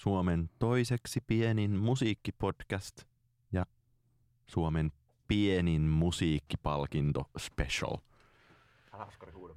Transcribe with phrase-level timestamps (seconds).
[0.00, 3.04] Suomen toiseksi pienin musiikkipodcast
[3.52, 3.66] ja
[4.46, 4.92] Suomen
[5.28, 7.96] pienin musiikkipalkinto special.
[8.92, 9.54] Älä Oskari huuda.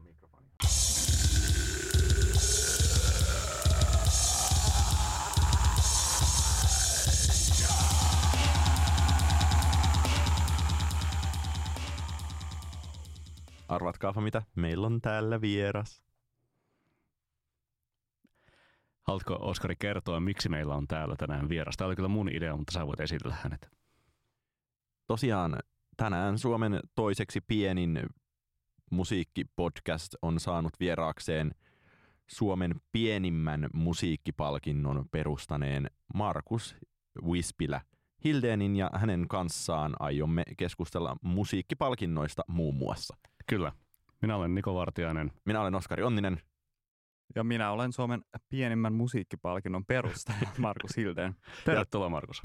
[13.68, 16.04] Arvatkaapa mitä, meillä on täällä vieras.
[19.04, 21.78] Haluatko Oskari kertoa, miksi meillä on täällä tänään vieras?
[21.78, 23.70] Tämä oli kyllä mun idea, mutta sä voit esitellä hänet.
[25.08, 25.60] Tosiaan
[25.98, 28.00] tänään Suomen toiseksi pienin
[28.92, 31.52] musiikkipodcast on saanut vieraakseen
[32.28, 36.76] Suomen pienimmän musiikkipalkinnon perustaneen Markus
[37.24, 37.82] Wispilä
[38.24, 43.18] Hildenin ja hänen kanssaan aiomme keskustella musiikkipalkinnoista muun muassa.
[43.48, 43.72] Kyllä.
[44.22, 45.32] Minä olen Niko Vartiainen.
[45.46, 46.42] Minä olen Oskari Onninen.
[47.36, 51.36] Ja minä olen Suomen pienimmän musiikkipalkinnon perustaja, Markus Hilden.
[51.66, 52.42] Tervetuloa, Markus.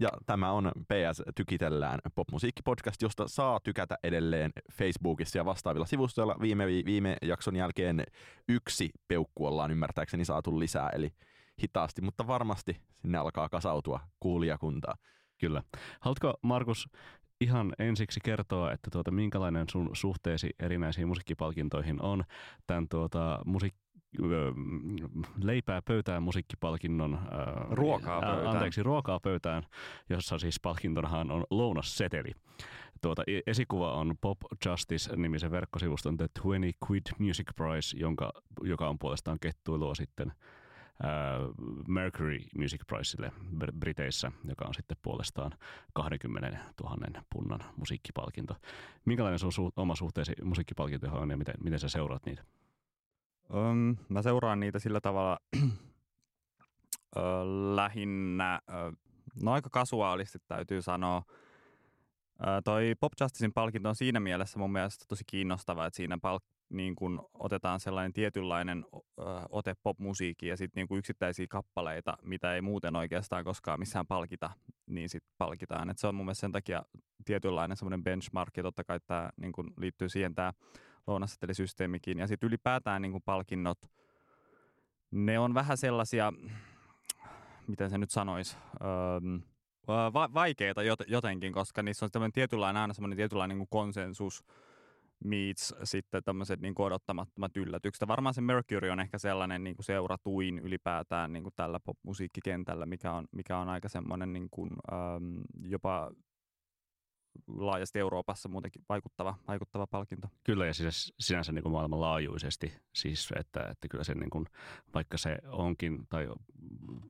[0.00, 6.36] Ja tämä on PS Tykitellään popmusiikkipodcast, josta saa tykätä edelleen Facebookissa ja vastaavilla sivustoilla.
[6.40, 8.04] Viime, viime jakson jälkeen
[8.48, 11.12] yksi peukku ollaan ymmärtääkseni saatu lisää, eli
[11.62, 14.94] hitaasti, mutta varmasti sinne alkaa kasautua kuulijakuntaa.
[15.38, 15.62] Kyllä.
[16.00, 16.88] Haluatko, Markus,
[17.40, 22.24] ihan ensiksi kertoa, että tuota, minkälainen sun suhteesi erinäisiin musiikkipalkintoihin on
[22.66, 23.88] tämän tuota, musiik-
[25.42, 27.18] leipää pöytään musiikkipalkinnon.
[27.70, 28.46] Ruokaa pöytään.
[28.46, 29.62] Anteeksi, ruokaa pöytään,
[30.10, 32.32] jossa siis palkintonahan on lounasseteli.
[33.02, 38.98] Tuota, e-, esikuva on Pop Justice-nimisen verkkosivuston The 20 Quid Music Prize, jonka, joka on
[38.98, 40.32] puolestaan kettuilua sitten–
[41.88, 43.32] Mercury Music Prizeille
[43.80, 45.52] Briteissä, joka on sitten puolestaan
[45.94, 48.56] 20 000 punnan musiikkipalkinto.
[49.04, 52.44] Minkälainen sun su- oma suhteesi musiikkipalkintoihin on ja miten, miten sä seuraat niitä?
[53.54, 55.38] Um, mä seuraan niitä sillä tavalla
[57.16, 57.20] ö,
[57.76, 58.92] lähinnä, ö,
[59.42, 61.22] no aika kasuaalisti täytyy sanoa.
[62.40, 66.57] Ö, toi Pop Justicein palkinto on siinä mielessä mun mielestä tosi kiinnostava, että siinä palk-
[66.70, 69.00] niin kun otetaan sellainen tietynlainen ö,
[69.50, 74.50] ote popmusiikkiin ja sitten niin yksittäisiä kappaleita, mitä ei muuten oikeastaan koskaan missään palkita,
[74.86, 75.90] niin sitten palkitaan.
[75.90, 76.82] Et se on mun mielestä sen takia
[77.24, 80.52] tietynlainen semmoinen benchmark ja totta kai tämä niin liittyy siihen tämä
[81.06, 82.18] lounassetelisysteemikin.
[82.18, 83.78] Ja sitten ylipäätään niin palkinnot,
[85.10, 86.32] ne on vähän sellaisia,
[87.66, 89.20] miten se nyt sanoisi, öö,
[89.88, 94.44] va- vaikeita jotenkin, koska niissä on tietynlainen, aina semmoinen tietynlainen niin konsensus,
[95.24, 98.08] meets sitten tämmöiset niin odottamattomat yllätykset.
[98.08, 103.12] Varmaan se Mercury on ehkä sellainen niin kuin seuratuin ylipäätään niin kuin tällä popmusiikkikentällä, mikä
[103.12, 106.10] on, mikä on aika semmoinen niin kuin, ähm, jopa
[107.46, 110.28] laajasti Euroopassa muutenkin vaikuttava, vaikuttava palkinto.
[110.44, 114.46] Kyllä ja siis sinänsä niin kuin maailmanlaajuisesti, siis että, että kyllä se niin kuin,
[114.94, 116.28] vaikka se onkin tai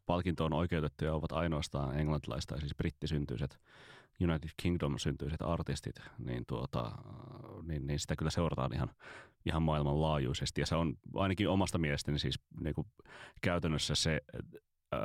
[0.07, 3.61] palkinto on oikeutettu ja ovat ainoastaan englantilaiset tai siis brittisyntyiset
[4.25, 6.93] United Kingdom-syntyiset artistit, niin, tuota,
[7.63, 8.91] niin, niin sitä kyllä seurataan ihan,
[9.47, 10.61] ihan maailmanlaajuisesti.
[10.61, 12.87] Ja se on ainakin omasta mielestäni siis niin kuin
[13.43, 14.21] käytännössä se
[14.95, 15.01] äh,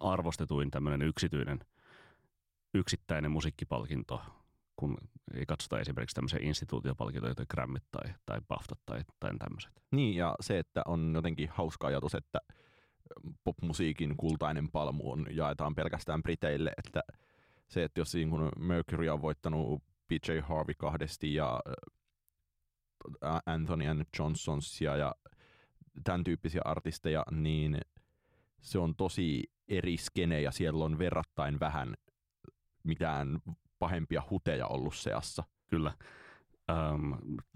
[0.00, 1.60] arvostetuin tämmöinen yksityinen
[2.74, 4.22] yksittäinen musiikkipalkinto,
[4.76, 4.96] kun
[5.34, 9.72] ei katsota esimerkiksi tämmöisiä instituutiopalkintoja, joita Grammit tai, tai BAFTA tai, tai tämmöiset.
[9.90, 12.38] Niin, ja se, että on jotenkin hauska ajatus, että
[13.44, 17.02] popmusiikin kultainen palmu on, jaetaan pelkästään Briteille, että–
[17.68, 21.60] se, että jos niin kun Mercury on voittanut PJ Harvey kahdesti ja
[23.46, 25.14] Anthony and Johnsonsia ja
[26.04, 27.80] tämän tyyppisiä artisteja, niin
[28.60, 31.94] se on tosi eri skene ja siellä on verrattain vähän
[32.82, 33.38] mitään
[33.78, 35.44] pahempia huteja ollut seassa.
[35.66, 35.94] Kyllä.
[36.72, 37.14] Um,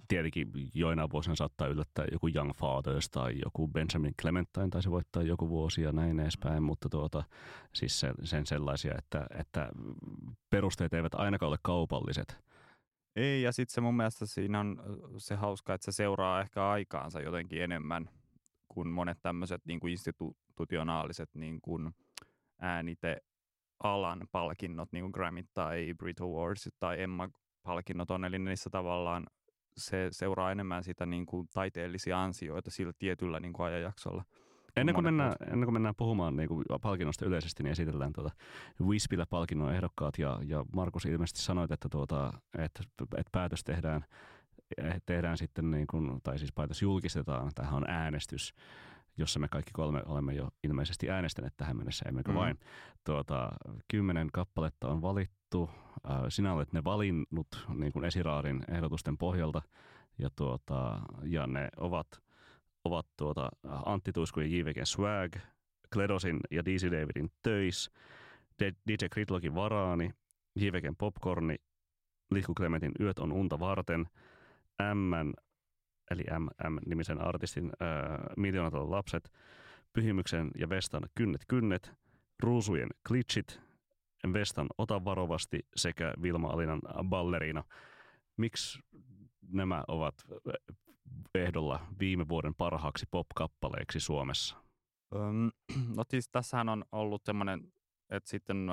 [0.09, 5.49] tietenkin joina vuosina saattaa yllättää joku Young Fathers tai joku Benjamin Clementine taisi voittaa joku
[5.49, 7.25] vuosi ja näin edespäin, mutta tuota,
[7.75, 9.69] siis sen, sen sellaisia, että, että
[10.51, 12.39] perusteet eivät ainakaan ole kaupalliset.
[13.17, 14.83] Ei, ja sitten se mun mielestä siinä on
[15.17, 18.11] se hauska, että se seuraa ehkä aikaansa jotenkin enemmän
[18.69, 21.95] kuin monet tämmöiset niin kuin institutionaaliset niin kuin
[22.61, 23.17] äänite
[23.83, 27.29] alan palkinnot, niin kuin Grammy tai Brit Awards tai Emma
[27.63, 29.27] palkinnot on, eli niissä tavallaan
[29.77, 34.25] se seuraa enemmän sitä niin kuin taiteellisia ansioita sillä tietyllä niin kuin ajanjaksolla.
[34.77, 38.31] Ennen kuin, mennään, ennen kuin mennään puhumaan niin kuin palkinnosta yleisesti, niin esitellään tuota
[38.83, 40.19] Wispillä palkinnon ehdokkaat.
[40.19, 44.05] Ja, ja Markus ilmeisesti sanoit, että, tuota, että, että päätös tehdään,
[45.07, 47.51] tehdään sitten, niin kuin, tai siis päätös julkistetaan.
[47.55, 48.55] Tähän on äänestys
[49.17, 52.37] jossa me kaikki kolme olemme jo ilmeisesti äänestäneet tähän mennessä, emmekö mm.
[52.37, 52.59] vain.
[53.05, 53.53] Tuota,
[53.89, 55.71] kymmenen kappaletta on valittu.
[56.11, 59.63] Äh, sinä olet ne valinnut niin kuin esiraarin ehdotusten pohjalta,
[60.19, 62.07] ja, tuota, ja ne ovat,
[62.85, 63.49] ovat tuota,
[63.87, 65.37] Antti Tuisku ja JVG Swag,
[65.93, 67.91] Kledosin ja DC Davidin Töis,
[68.61, 70.11] DJ Kritlogin Varaani,
[70.57, 71.57] Jiveken Popcorni,
[72.31, 74.07] Lihku Clementin Yöt on unta varten,
[74.95, 75.33] M,
[76.13, 79.33] eli MM-nimisen artistin äh, Miljoonatalon lapset,
[79.93, 81.93] Pyhimyksen ja Vestan Kynnet Kynnet,
[82.43, 83.61] Ruusujen Glitchit,
[84.33, 87.65] Vestan Ota varovasti sekä Vilma Alinan Ballerina.
[88.37, 88.79] Miksi
[89.49, 90.15] nämä ovat
[91.35, 94.57] ehdolla viime vuoden parhaaksi pop-kappaleeksi Suomessa?
[95.97, 97.73] No siis tässähän on ollut semmoinen,
[98.11, 98.69] että sitten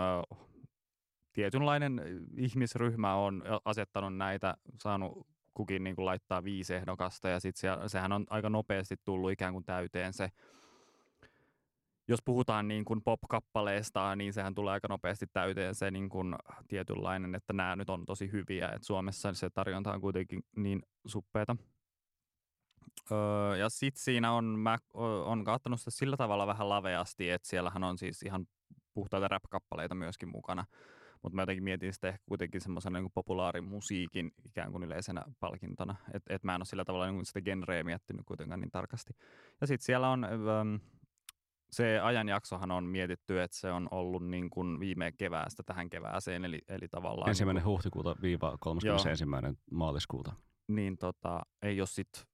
[1.33, 2.01] tietynlainen
[2.37, 8.25] ihmisryhmä on asettanut näitä, saanut kukin niin kuin laittaa viisi ehdokasta ja sitten sehän on
[8.29, 10.29] aika nopeasti tullut ikään kuin täyteen se
[12.09, 16.35] jos puhutaan niin kuin pop-kappaleesta, niin sehän tulee aika nopeasti täyteen se niin kuin
[16.67, 21.55] tietynlainen, että nämä nyt on tosi hyviä, että Suomessa se tarjonta on kuitenkin niin suppeeta.
[23.11, 24.77] Öö, ja sitten siinä on, mä
[25.25, 28.47] on kattanut sitä sillä tavalla vähän laveasti, että siellähän on siis ihan
[28.93, 30.65] puhtaita rap-kappaleita myöskin mukana.
[31.21, 35.95] Mutta mä jotenkin mietin sitä ehkä kuitenkin semmoisena niin populaarin musiikin ikään kuin yleisenä palkintona.
[36.13, 39.13] Että et mä en ole sillä tavalla niin sitä genreä miettinyt kuitenkaan niin tarkasti.
[39.61, 40.23] Ja sitten siellä on...
[40.23, 40.79] Öö,
[41.71, 46.61] se ajanjaksohan on mietitty, että se on ollut niin kuin viime keväästä tähän kevääseen, eli,
[46.67, 47.29] eli tavallaan...
[47.29, 49.25] Ensimmäinen niin kuin, huhtikuuta viiva 31.
[49.71, 50.33] maaliskuuta.
[50.67, 52.27] Niin tota, ei ole sit,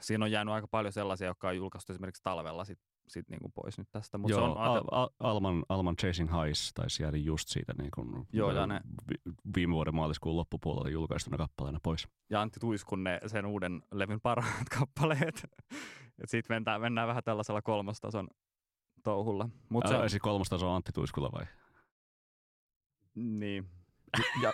[0.00, 2.78] siinä on jäänyt aika paljon sellaisia, jotka on julkaistu esimerkiksi talvella sit,
[3.10, 4.18] sit niin kuin pois nyt tästä.
[4.18, 7.90] Mut Joo, se on Al- Al- Alman, Alman Chasing Highs taisi jäädä just siitä niin
[7.94, 8.80] kuin Joo, ja ne,
[9.56, 12.08] viime vuoden maaliskuun loppupuolella julkaistuna kappaleena pois.
[12.30, 15.44] Ja Antti Tuiskun ne sen uuden levyn parhaat kappaleet.
[16.24, 18.28] Sitten mennään, mennään vähän tällaisella kolmostason
[19.02, 19.48] touhulla.
[19.68, 20.08] Mut se on...
[20.20, 21.46] kolmostaso on Antti Tuiskulla vai?
[23.14, 23.66] Niin.
[24.42, 24.52] Ja,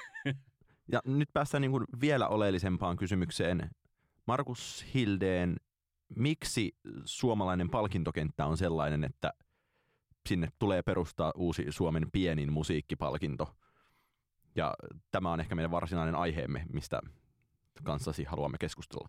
[0.93, 3.70] ja nyt päästään niin kuin vielä oleellisempaan kysymykseen.
[4.26, 5.56] Markus Hildeen,
[6.17, 9.32] miksi suomalainen palkintokenttä on sellainen, että
[10.29, 13.56] sinne tulee perustaa uusi Suomen pienin musiikkipalkinto?
[14.55, 14.75] Ja
[15.11, 17.00] tämä on ehkä meidän varsinainen aiheemme, mistä
[17.85, 19.08] kanssasi haluamme keskustella.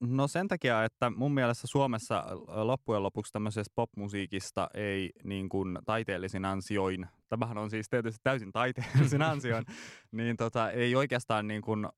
[0.00, 6.44] No sen takia, että mun mielestä Suomessa loppujen lopuksi tämmöisestä popmusiikista ei niin kuin taiteellisin
[6.44, 9.64] ansioin, tämähän on siis tietysti täysin taiteellisin ansioin,
[10.12, 11.88] niin tota, ei oikeastaan niin kuin,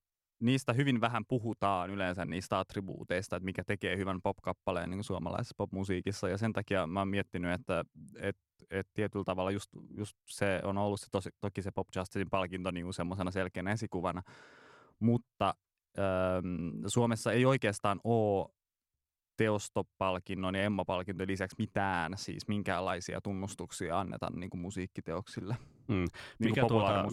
[0.40, 6.28] niistä hyvin vähän puhutaan yleensä niistä attribuuteista, että mikä tekee hyvän popkappaleen niin suomalaisessa popmusiikissa.
[6.28, 7.84] Ja sen takia mä oon miettinyt, että
[8.16, 8.36] et,
[8.70, 12.70] et tietyllä tavalla just, just se on ollut se tosi, toki se Pop Justicein palkinto
[12.70, 14.22] niin semmoisena selkeänä esikuvana.
[15.00, 15.54] Mutta
[16.86, 18.53] Suomessa ei oikeastaan ole
[19.36, 25.56] teostopalkinnon ja Emma-palkinnon lisäksi mitään, siis minkäänlaisia tunnustuksia anneta niin kuin musiikkiteoksille.
[25.88, 25.94] Mm.
[25.94, 26.08] Niin
[26.38, 27.04] mikä, kuin tuota,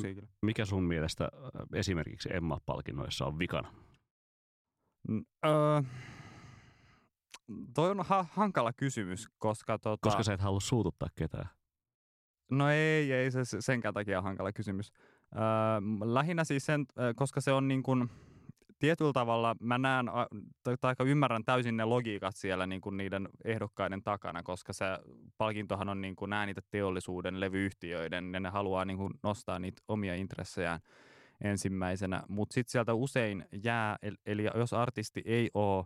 [0.41, 1.29] mikä sun mielestä
[1.73, 3.73] esimerkiksi Emma-palkinnoissa on vikana?
[5.07, 5.81] Mm, öö,
[7.73, 9.79] toi on ha- hankala kysymys, koska...
[9.79, 11.49] Tota, koska sä et halua suututtaa ketään.
[12.51, 14.91] No ei, ei se senkään takia on hankala kysymys.
[15.35, 15.41] Öö,
[16.13, 16.85] lähinnä siis sen,
[17.15, 18.09] koska se on niin kuin,
[18.81, 20.05] tietyllä tavalla mä näen,
[20.81, 24.85] tai ymmärrän täysin ne logiikat siellä niin kuin niiden ehdokkaiden takana, koska se
[25.37, 29.81] palkintohan on niin kuin nämä niitä teollisuuden levyyhtiöiden, ja ne haluaa niin kuin nostaa niitä
[29.87, 30.79] omia intressejään
[31.43, 32.23] ensimmäisenä.
[32.27, 35.85] Mutta sitten sieltä usein jää, eli jos artisti ei ole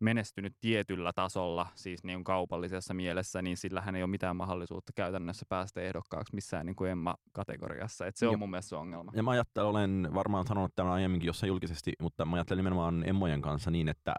[0.00, 5.80] menestynyt tietyllä tasolla, siis niin kaupallisessa mielessä, niin sillähän ei ole mitään mahdollisuutta käytännössä päästä
[5.80, 8.06] ehdokkaaksi missään niin kuin Emma-kategoriassa.
[8.06, 9.12] Et se on ja, mun mielestä se ongelma.
[9.14, 13.42] Ja mä ajattelen, olen varmaan sanonut tämän aiemminkin jossain julkisesti, mutta mä ajattelen nimenomaan Emmojen
[13.42, 14.14] kanssa niin, että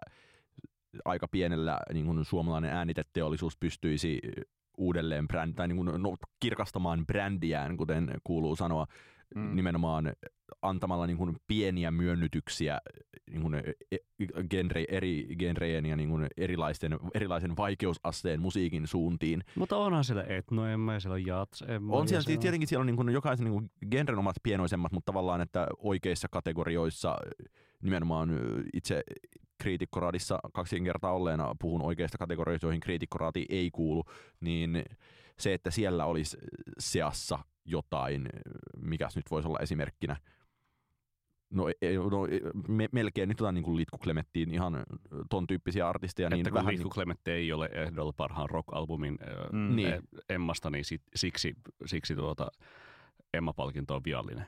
[1.06, 4.20] aika pienellä niin kuin suomalainen ääniteteollisuus pystyisi
[4.78, 8.88] uudelleen bränd, tai niin kuin, no, kirkastamaan brändiään, kuten kuuluu sanoa,
[9.36, 9.56] mm.
[9.56, 10.14] nimenomaan
[10.62, 12.80] antamalla niin kuin pieniä myönnytyksiä
[13.32, 13.98] niin kuin e, e,
[14.50, 19.44] genre, eri genrejen ja niin kuin erilaisten, erilaisen vaikeusasteen musiikin suuntiin.
[19.56, 22.96] Mutta onhan siellä etnoemma ja siellä on jats On siellä, siellä tietenkin siellä on niin
[22.96, 27.18] kuin jokaisen niin kuin genren omat pienoisemmat, mutta tavallaan, että oikeissa kategorioissa
[27.82, 28.30] nimenomaan
[28.74, 29.04] itse
[29.58, 34.04] kriitikkoraadissa kaksi kertaa olleena puhun oikeista kategorioista, joihin kriitikkoraati ei kuulu,
[34.40, 34.84] niin
[35.40, 36.38] se, että siellä olisi
[36.80, 38.30] seassa jotain,
[38.78, 40.18] mikä nyt voisi olla esimerkkinä,
[41.52, 44.84] No, e, e, no e, me, melkein nyt otan niin kuin Litku Klemettiin ihan
[45.30, 46.28] ton tyyppisiä artisteja.
[46.28, 49.18] Että niin kun vähän Litku Klemetti ei ole ehdolla parhaan rock-albumin
[49.52, 49.76] mm.
[49.76, 49.94] niin.
[50.30, 52.48] Emmasta, niin sit, siksi, siksi tuota
[53.34, 54.46] Emma-palkinto on viallinen.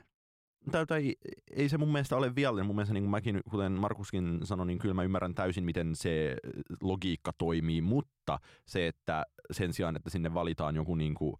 [0.70, 1.16] Täytä ei,
[1.50, 2.66] ei se mun mielestä ole viallinen.
[2.66, 6.36] Mun mielestä niin kuin mäkin, kuten Markuskin sanoi, niin kyllä mä ymmärrän täysin, miten se
[6.80, 11.38] logiikka toimii, mutta se, että sen sijaan, että sinne valitaan joku niin kuin, va-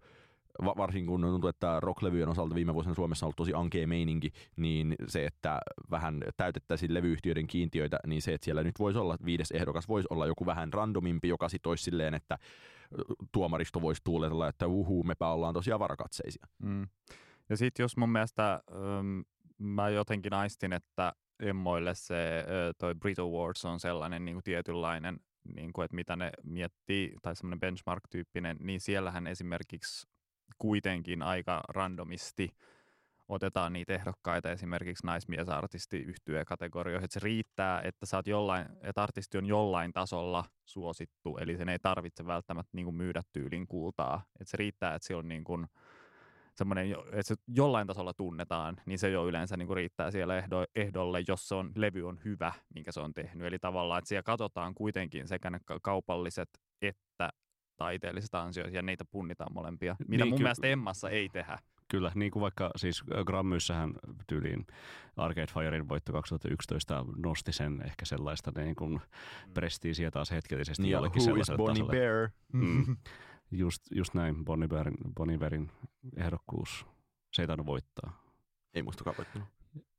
[0.63, 4.95] varsinkin kun tuntuu, että rocklevyjen osalta viime vuosina Suomessa on ollut tosi ankea meininki, niin
[5.07, 9.89] se, että vähän täytettäisiin levyyhtiöiden kiintiöitä, niin se, että siellä nyt voisi olla viides ehdokas,
[9.89, 12.39] voisi olla joku vähän randomimpi, joka sitten olisi silleen, että
[13.33, 16.47] tuomaristo voisi tuuletella, että uhu, mepä ollaan tosiaan varakatseisia.
[16.63, 16.87] Mm.
[17.49, 19.21] Ja sitten jos mun mielestä ähm,
[19.59, 22.45] mä jotenkin aistin, että emmoille se äh,
[22.79, 25.21] toi Brit Awards on sellainen niin kuin tietynlainen,
[25.55, 30.14] niin kuin, että mitä ne miettii, tai semmoinen benchmark-tyyppinen, niin siellähän esimerkiksi
[30.59, 32.51] kuitenkin aika randomisti
[33.29, 39.03] otetaan niitä ehdokkaita esimerkiksi naismiesartisti yhtyä kategorioihin, että se riittää, että, sä oot jollain, että
[39.03, 44.23] artisti on jollain tasolla suosittu, eli sen ei tarvitse välttämättä niin kuin myydä tyylin kultaa,
[44.41, 45.67] että se riittää, että se on niin kuin,
[46.55, 50.65] semmoinen, että se jollain tasolla tunnetaan, niin se jo yleensä niin kuin riittää siellä ehdo,
[50.75, 53.47] ehdolle, jos se on, levy on hyvä, minkä se on tehnyt.
[53.47, 56.49] Eli tavallaan, että siellä katsotaan kuitenkin sekä ne kaupalliset
[56.83, 57.31] että
[57.77, 61.59] taiteelliset ansiot, ja niitä punnitaan molempia, mitä Niin, mun ky- mielestä Emmassa ei tehdä.
[61.89, 63.95] Kyllä, niin kuin vaikka siis Grammyssähän
[64.27, 64.67] tyyliin
[65.17, 69.01] Arcade Firein voitto 2011 nosti sen ehkä sellaista niin kuin
[69.55, 71.93] prestiisiä taas hetkellisesti Niin, jollekin who is sellaiselle Bonnie tasolle.
[72.01, 72.31] Bear?
[72.53, 72.97] Mm.
[73.51, 75.71] Just, just näin, Bonnie Bearin, Bonnie Bearin
[76.17, 76.87] ehdokkuus.
[77.33, 78.23] Se ei tainnut voittaa.
[78.75, 79.49] Ei muistakaan voittanut.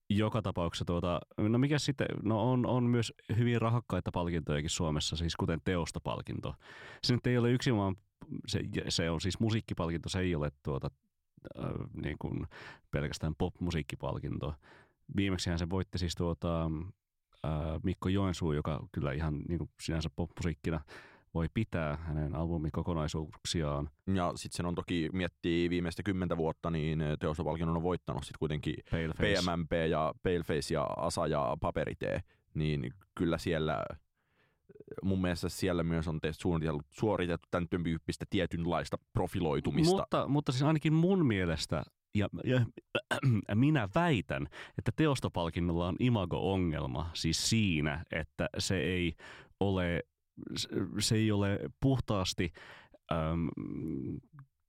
[0.09, 5.35] Joka tapauksessa, tuota, no mikä sitten, no on, on myös hyvin rahakkaita palkintojakin Suomessa, siis
[5.35, 6.55] kuten teostopalkinto.
[7.03, 7.95] Se nyt ei ole yksin vaan,
[8.47, 8.59] se,
[8.89, 10.91] se on siis musiikkipalkinto, se ei ole tuota,
[11.59, 11.71] äh,
[12.03, 12.47] niin kuin
[12.91, 14.53] pelkästään popmusiikkipalkinto.
[15.15, 16.65] Viimeksihän se voitti siis tuota,
[17.45, 17.51] äh,
[17.83, 20.81] Mikko Joensuu, joka kyllä ihan niin kuin sinänsä popmusiikkina
[21.35, 23.89] voi pitää hänen albumikokonaisuuksiaan.
[24.13, 28.75] Ja sitten sen on toki, miettii viimeistä kymmentä vuotta, niin teostopalkinnon on voittanut sitten kuitenkin
[28.91, 29.51] Paleface.
[29.51, 32.21] PMMP ja Paleface ja Asa ja Paperitee,
[32.53, 33.85] niin kyllä siellä
[35.03, 39.95] mun mielestä siellä myös on suunniteltu, suoritettu tämän tyyppistä tietynlaista profiloitumista.
[39.95, 41.83] Mutta, mutta siis ainakin mun mielestä,
[42.15, 42.65] ja, ja
[43.55, 49.13] minä väitän, että teostopalkinnolla on imago-ongelma siis siinä, että se ei
[49.59, 50.03] ole,
[50.99, 52.53] se ei ole puhtaasti
[53.11, 53.49] äm,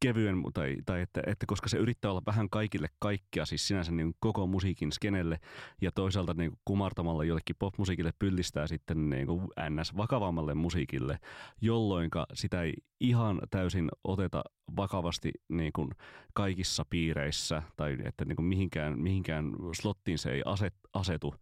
[0.01, 4.15] kevyen, tai, tai että, että, koska se yrittää olla vähän kaikille kaikkea, siis sinänsä niin
[4.21, 5.39] koko musiikin skenelle,
[5.83, 9.97] ja toisaalta niin kumartamalla jollekin popmusiikille pyllistää sitten niin kuin ns.
[9.97, 11.19] vakavammalle musiikille,
[11.61, 14.45] jolloin sitä ei ihan täysin oteta
[14.77, 15.91] vakavasti niin kuin
[16.35, 21.35] kaikissa piireissä, tai että niin kuin mihinkään, mihinkään slottiin se ei aset, asetu,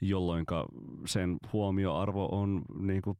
[0.00, 0.46] jolloin
[1.06, 3.18] sen huomioarvo on niin kuin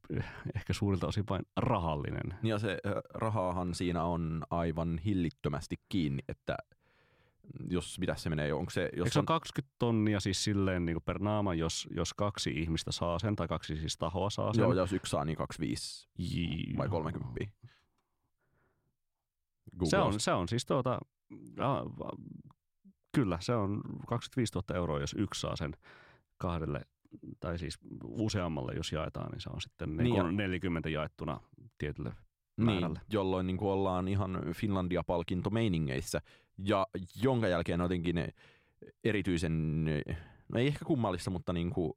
[0.57, 2.35] ehkä suurilta osin vain rahallinen.
[2.43, 6.57] Ja se ö, rahaahan siinä on aivan hillittömästi kiinni, että
[7.71, 8.83] jos mitä se menee, onko se...
[8.83, 12.51] Jos Eikö se on 20 tonnia siis silleen niin kuin per naama, jos, jos kaksi
[12.51, 14.63] ihmistä saa sen, tai kaksi siis tahoa saa sen?
[14.63, 17.41] Joo, jos yksi saa, niin 25 J- vai 30.
[19.85, 20.99] Se on, se on siis tuota,
[21.59, 21.85] a, a,
[23.13, 25.77] kyllä se on 25 000 euroa, jos yksi saa sen
[26.39, 26.81] kahdelle,
[27.41, 31.41] tai siis useammalle, jos jaetaan, niin se on sitten niin Niin ja- niin 40 jaettuna
[31.79, 32.13] tietylle
[32.57, 33.01] niin, määrälle.
[33.13, 36.21] jolloin niin kuin ollaan ihan Finlandia-palkinto meiningeissä,
[36.59, 36.87] ja
[37.23, 38.17] jonka jälkeen jotenkin
[39.05, 39.85] erityisen,
[40.53, 41.93] no ei ehkä kummallista, mutta niin kuin,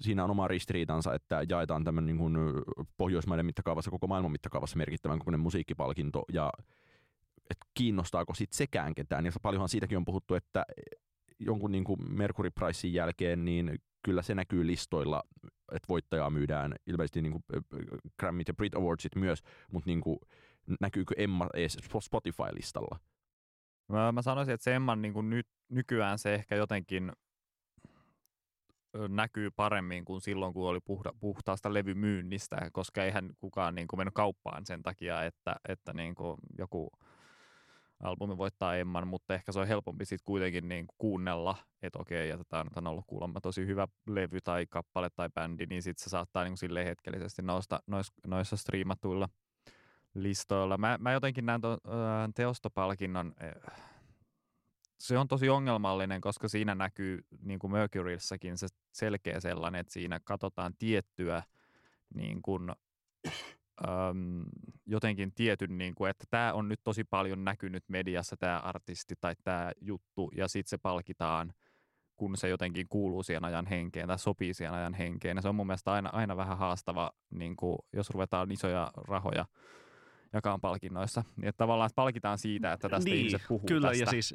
[0.00, 2.36] siinä on oma ristiriitansa, että jaetaan tämmöinen niin kuin
[2.96, 6.52] Pohjoismaiden mittakaavassa, koko maailman mittakaavassa merkittävän kokoinen musiikkipalkinto, ja
[7.50, 9.26] että kiinnostaako sitten sekään ketään.
[9.26, 10.64] Ja paljonhan siitäkin on puhuttu, että
[11.44, 15.22] jonkun niin kuin Mercury Pricein jälkeen, niin kyllä se näkyy listoilla,
[15.72, 17.44] että voittajaa myydään ilmeisesti niin kuin
[18.20, 20.18] Grammyt ja Brit Awardsit myös, mutta niin kuin,
[20.80, 22.98] näkyykö Emma edes Spotify-listalla?
[23.88, 27.12] Mä, mä sanoisin, että se Emman niin kuin nyt, nykyään se ehkä jotenkin
[29.08, 34.14] näkyy paremmin kuin silloin, kun oli puhda, puhtaasta levymyynnistä, koska eihän kukaan niin kuin mennyt
[34.14, 36.90] kauppaan sen takia, että, että niin kuin joku
[38.02, 42.36] albumi voittaa Emman, mutta ehkä se on helpompi sitten kuitenkin niin kuunnella, että okei, ja
[42.36, 46.44] nyt on ollut kuulemma tosi hyvä levy tai kappale tai bändi, niin sitten se saattaa
[46.44, 49.28] niin silleen hetkellisesti nousta nois, noissa striimatuilla
[50.14, 50.78] listoilla.
[50.78, 51.78] Mä, mä jotenkin näen tuon
[52.34, 53.82] teostopalkinnon, äh,
[54.98, 60.20] se on tosi ongelmallinen, koska siinä näkyy, niin kuin Mercuryssäkin, se selkeä sellainen, että siinä
[60.24, 61.42] katsotaan tiettyä
[62.14, 62.72] niin kuin,
[63.88, 64.44] äm,
[64.86, 69.34] jotenkin tietyn, niin kuin, että tämä on nyt tosi paljon näkynyt mediassa, tämä artisti tai
[69.44, 71.52] tämä juttu, ja sitten se palkitaan,
[72.16, 75.36] kun se jotenkin kuuluu siihen ajan henkeen tai sopii siihen ajan henkeen.
[75.36, 79.44] Ja se on mun mielestä aina, aina vähän haastava, niin kuin, jos ruvetaan isoja rahoja
[80.32, 81.24] jakaa palkinnoissa.
[81.36, 84.02] Niin, että tavallaan että palkitaan siitä, että tästä niin, ihmiset puhuu Kyllä, tästä.
[84.04, 84.34] ja siis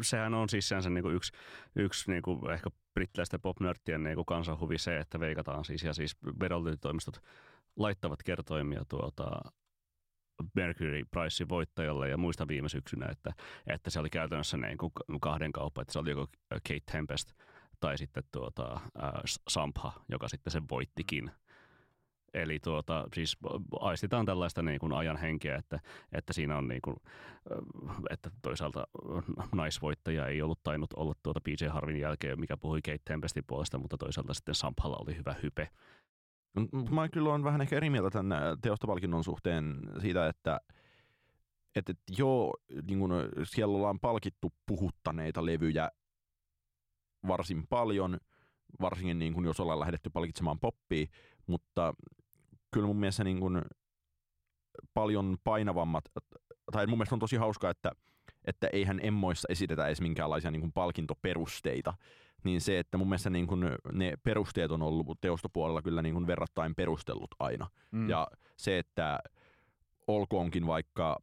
[0.00, 1.32] sehän on siis sen niin yksi,
[1.76, 6.16] yksi niin kuin ehkä brittiläisten popnörttien niin kuin kansanhuvi se, että veikataan siis, ja siis
[6.40, 7.20] vedonlyöntitoimistot
[7.76, 9.40] laittavat kertoimia tuota
[10.54, 13.32] Mercury Pricein voittajalle ja muista viime syksynä, että,
[13.66, 17.32] että se oli käytännössä niin kuin kahden kauppa, että se oli joko Kate Tempest
[17.80, 19.12] tai sitten tuota, äh,
[19.48, 21.30] Sampha, joka sitten sen voittikin.
[22.34, 23.36] Eli tuota, siis
[23.80, 25.80] aistitaan tällaista niin kuin ajan henkeä, että,
[26.12, 26.96] että siinä on niin kuin,
[28.10, 28.86] että toisaalta
[29.54, 33.98] naisvoittaja ei ollut tainnut olla tuota PJ Harvin jälkeen, mikä puhui Kate Tempestin puolesta, mutta
[33.98, 35.68] toisaalta sitten Samphalla oli hyvä hype.
[36.90, 40.60] Mä kyllä olen vähän ehkä eri mieltä tämän teostopalkinnon suhteen siitä, että
[41.76, 42.56] että, että joo,
[42.88, 43.10] niin kun
[43.44, 45.90] siellä ollaan palkittu puhuttaneita levyjä
[47.28, 48.18] varsin paljon,
[48.80, 51.06] varsinkin niin kun jos ollaan lähdetty palkitsemaan poppia,
[51.46, 51.94] mutta
[52.70, 53.62] kyllä mun mielestä niin kun
[54.94, 56.04] paljon painavammat,
[56.72, 57.92] tai mun mielestä on tosi hauskaa, että,
[58.44, 61.94] että eihän emmoissa esitetä edes minkäänlaisia niin palkintoperusteita,
[62.46, 66.26] niin se, että mun mielestä niin kun ne perusteet on ollut teostopuolella kyllä niin kun
[66.26, 67.66] verrattain perustellut aina.
[67.90, 68.08] Mm.
[68.08, 69.18] Ja se, että
[70.06, 71.22] olkoonkin vaikka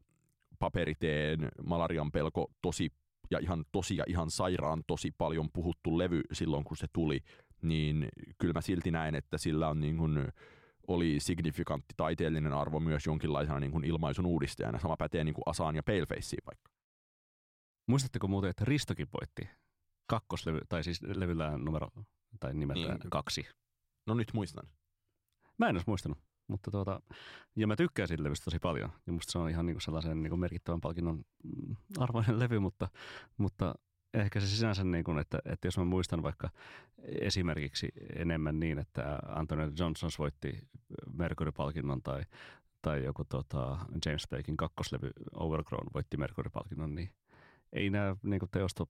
[0.60, 2.92] paperiteen malarian pelko tosi
[3.32, 7.20] ja ihan tosi ja ihan sairaan tosi paljon puhuttu levy silloin, kun se tuli,
[7.62, 10.28] niin kyllä mä silti näen, että sillä on niin kuin,
[10.88, 14.80] oli signifikantti taiteellinen arvo myös jonkinlaisena niin kuin ilmaisun uudistajana.
[14.80, 16.72] Sama pätee niin kuin Asaan ja Palefaceen vaikka.
[17.88, 19.50] Muistatteko muuten, että Ristokin voitti
[20.08, 21.88] kakkoslevy, tai siis levyllään numero,
[22.40, 23.10] tai nimeltään niin.
[23.10, 23.46] kaksi?
[24.06, 24.68] No nyt muistan.
[25.58, 26.18] Mä en olisi muistanut.
[26.48, 27.02] Mutta tuota,
[27.56, 28.90] ja mä tykkään siitä levystä tosi paljon.
[29.08, 32.90] Ja musta se on ihan niinku sellaisen niinku merkittävän palkinnon mm, arvoinen levy, mutta,
[33.38, 33.76] mutta
[34.14, 36.50] ehkä se sinänsä, niin kuin, että, että jos mä muistan vaikka
[37.22, 40.60] esimerkiksi enemmän niin, että Anthony Johnson voitti
[41.14, 42.24] Mercury-palkinnon tai,
[42.82, 47.10] tai joku tota, James Blakein kakkoslevy Overgrown voitti Mercury-palkinnon, niin
[47.74, 48.90] ei nämä niin teostot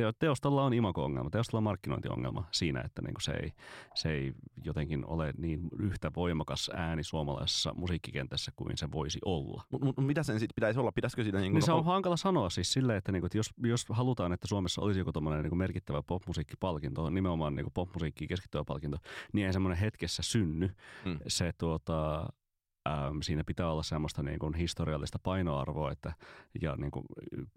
[0.00, 3.52] teo, teostolla on imago-ongelma, teostolla on markkinointiongelma siinä, että niin se, ei,
[3.94, 4.32] se ei
[4.64, 9.62] jotenkin ole niin yhtä voimakas ääni suomalaisessa musiikkikentässä kuin se voisi olla.
[9.70, 10.92] Mutta mut, mitä sen sitten pitäisi olla?
[10.92, 13.50] Pitäisikö siitä niin, niin se on hankala sanoa siis silleen, että, niin kuin, että jos,
[13.62, 15.10] jos halutaan, että Suomessa olisi joku
[15.42, 18.98] niin merkittävä popmusiikkipalkinto, nimenomaan niin popmusiikkiin keskittyvä palkinto,
[19.32, 20.70] niin ei semmoinen hetkessä synny.
[21.04, 21.18] Mm.
[21.28, 22.28] Se tuota,
[22.88, 26.12] ähm, siinä pitää olla semmoista niin kuin historiallista painoarvoa, että
[26.62, 27.04] ja niin kuin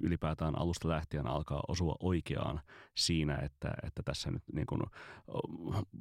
[0.02, 2.62] ylipäätään alusta lähtien alkaa osua oikeaan
[2.98, 4.82] siinä, että, että tässä nyt niin kuin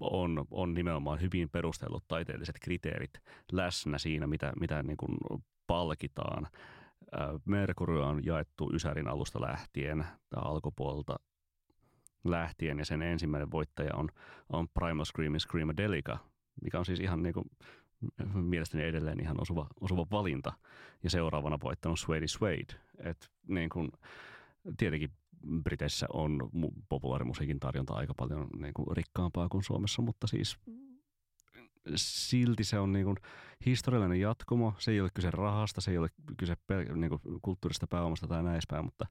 [0.01, 3.13] on, on nimenomaan hyvin perustellut taiteelliset kriteerit
[3.53, 5.19] läsnä siinä, mitä, mitä niin kuin
[5.67, 6.49] palkitaan.
[7.45, 11.17] Merkury on jaettu Ysärin alusta lähtien tai alkupuolelta
[12.25, 14.09] lähtien ja sen ensimmäinen voittaja on,
[14.49, 16.19] on Primal Screaming Screamadelica,
[16.63, 17.45] mikä on siis ihan niin kuin
[18.35, 20.53] mielestäni edelleen ihan osuva, osuva valinta.
[21.03, 22.75] Ja seuraavana voittanut Suede Suede.
[22.99, 23.93] Et niin kun,
[24.77, 25.11] tietenkin
[25.63, 26.51] Briteissä on
[26.89, 30.57] populaarimusiikin tarjonta aika paljon niin kuin rikkaampaa kuin Suomessa, mutta siis
[31.97, 33.17] silti se on niin kuin
[33.67, 34.75] historiallinen jatkumo.
[34.79, 38.43] Se ei ole kyse rahasta, se ei ole kyse pel- niin kuin kulttuurista pääomasta tai
[38.43, 39.07] näispäin, mutta,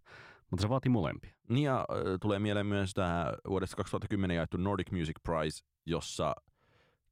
[0.51, 1.33] mutta se vaatii molempia.
[1.49, 1.85] Niin ja
[2.21, 6.35] tulee mieleen myös tämä vuodesta 2010 jaettu Nordic Music Prize, jossa–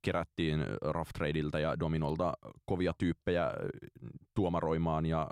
[0.01, 2.33] kerättiin Rough Tradeilta ja Dominolta
[2.65, 3.53] kovia tyyppejä
[4.35, 5.29] tuomaroimaan ja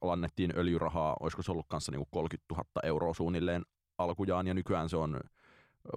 [0.00, 3.62] annettiin öljyrahaa, olisiko se ollut kanssa niinku 30 000 euroa suunnilleen
[3.98, 5.20] alkujaan ja nykyään se on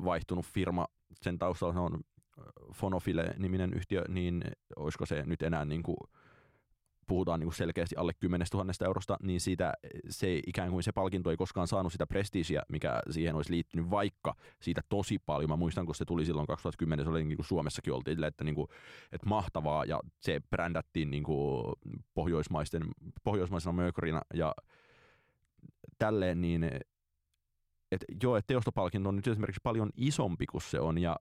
[0.04, 0.88] vaihtunut firma,
[1.22, 2.02] sen taustalla se on
[2.74, 4.44] Fonofile-niminen yhtiö, niin
[4.76, 5.98] olisiko se nyt enää niin kuin
[7.10, 9.74] puhutaan niin kuin selkeästi alle 10 000 eurosta, niin siitä
[10.10, 14.36] se ikään kuin se palkinto ei koskaan saanut sitä prestiisiä, mikä siihen olisi liittynyt, vaikka
[14.62, 15.50] siitä tosi paljon.
[15.50, 18.56] Mä muistan, kun se tuli silloin 2010, se oli niin kuin Suomessakin oltiin, että, niin
[18.56, 18.68] kuin,
[19.12, 21.74] että mahtavaa, ja se brändättiin niin kuin
[22.14, 22.84] pohjoismaisten,
[23.24, 24.56] pohjoismaisena möökörina ja
[25.98, 26.64] tälleen, niin
[27.92, 31.16] että joo, että teostopalkinto on nyt esimerkiksi paljon isompi kuin se on, ja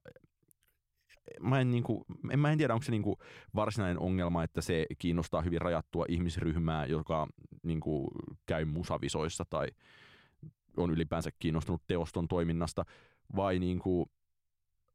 [1.40, 3.18] mä en, niinku, en, mä en tiedä, onko se niinku
[3.54, 7.26] varsinainen ongelma, että se kiinnostaa hyvin rajattua ihmisryhmää, joka
[7.62, 8.10] niinku
[8.46, 9.66] käy musavisoissa tai
[10.76, 12.84] on ylipäänsä kiinnostunut teoston toiminnasta,
[13.36, 14.10] vai niinku,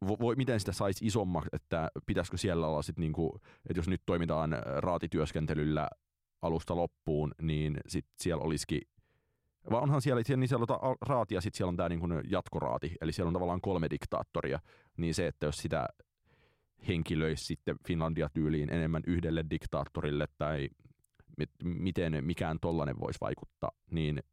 [0.07, 4.55] voi, miten sitä saisi isommaksi, että pitäisikö siellä olla sitten, niinku, että jos nyt toimitaan
[4.77, 5.89] raatityöskentelyllä
[6.41, 8.81] alusta loppuun, niin sit siellä olisikin
[9.71, 13.11] vai onhan siellä, niin siellä on raati ja sitten siellä on tämä niin jatkoraati, eli
[13.11, 14.59] siellä on tavallaan kolme diktaattoria,
[14.97, 15.87] niin se, että jos sitä
[16.87, 20.69] henkilöisi sitten Finlandia-tyyliin enemmän yhdelle diktaattorille tai
[21.63, 24.23] miten mikään tollainen voisi vaikuttaa, niin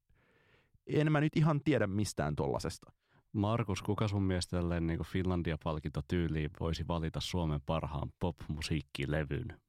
[0.86, 2.92] en mä nyt ihan tiedä mistään tollasesta.
[3.32, 9.60] Markus, kuka sun mielestä tälleen niin Finlandia-palkinto tyyliin voisi valita Suomen parhaan pop-musiikkilevyn?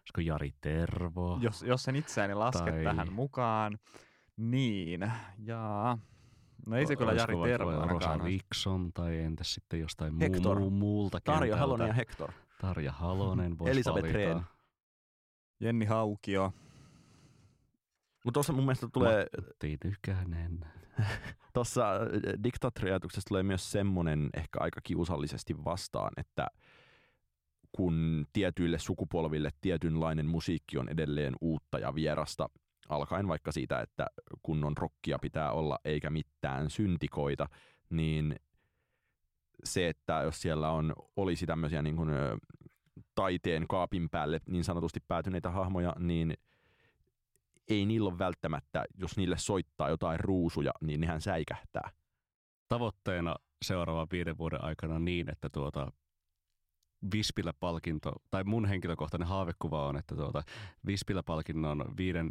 [0.00, 1.38] Olisiko Jari Tervo?
[1.40, 2.84] Jos, jos sen itseäni lasket tai...
[2.84, 3.78] tähän mukaan,
[4.36, 5.98] niin, jaa.
[6.66, 10.58] No ei se kyllä Jari Tervo Rosa Rickson tai entäs sitten jostain Hector.
[10.58, 12.32] Muu, muulta Tarja Halonen ja Hector.
[12.60, 14.18] Tarja Halonen voisi Elisabeth valita.
[14.18, 14.40] Rehn.
[15.60, 16.52] Jenni Haukio.
[18.24, 20.60] Mutta tuossa mun mielestä tulee, Matti Nykänen.
[21.54, 21.84] tuossa
[22.44, 26.46] diktaattoriajatuksessa tulee myös semmoinen ehkä aika kiusallisesti vastaan, että
[27.72, 32.48] kun tietyille sukupolville tietynlainen musiikki on edelleen uutta ja vierasta,
[32.90, 34.06] alkaen vaikka siitä, että
[34.42, 37.48] kunnon rokkia pitää olla eikä mitään syntikoita,
[37.90, 38.36] niin
[39.64, 42.10] se, että jos siellä on, olisi tämmöisiä niin kuin,
[43.14, 46.34] taiteen kaapin päälle niin sanotusti päätyneitä hahmoja, niin
[47.68, 51.90] ei niillä ole välttämättä, jos niille soittaa jotain ruusuja, niin nehän säikähtää.
[52.68, 55.92] Tavoitteena seuraavan viiden vuoden aikana niin, että tuota
[57.14, 60.42] Vispilä-palkinto, tai mun henkilökohtainen haavekuva on, että tuota
[60.86, 62.30] Vispilä-palkinnon viiden,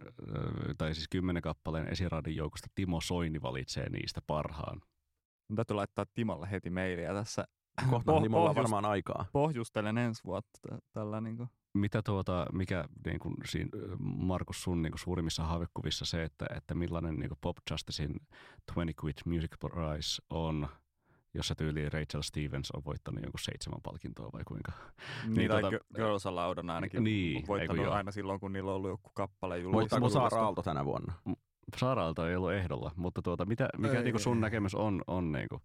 [0.77, 4.81] tai siis kymmenen kappaleen esiradin joukosta Timo Soini valitsee niistä parhaan.
[5.49, 7.45] Mun täytyy laittaa Timolle heti mailia tässä.
[7.89, 9.25] Kohta Poh- mulla on pohjus- varmaan aikaa.
[9.33, 11.49] Pohjustelen ensi vuotta t- tällä niin kuin.
[11.73, 16.75] Mitä tuota, mikä niin kuin siinä, Markus sun niin kuin suurimmissa haavekuvissa se, että, että
[16.75, 18.15] millainen niin kuin Pop Justicein
[18.65, 20.67] 20 Quid Music Prize on,
[21.33, 24.71] jossa tyyli Rachel Stevens on voittanut jonkun seitsemän palkintoa vai kuinka?
[25.27, 27.93] Niin, tai tota- tota, Girls Aloud on ainakin Niin, voittanut joo?
[27.93, 30.29] aina silloin, kun niillä on ollut joku kappale Voittaako julkaistu.
[30.29, 31.13] Saara Aalto tänä vuonna?
[31.77, 34.41] Saaraalta ei ollut ehdolla, mutta tuota, mitä, mikä Ei, niin kuin sun ei.
[34.41, 35.61] näkemys on, on niin kuin,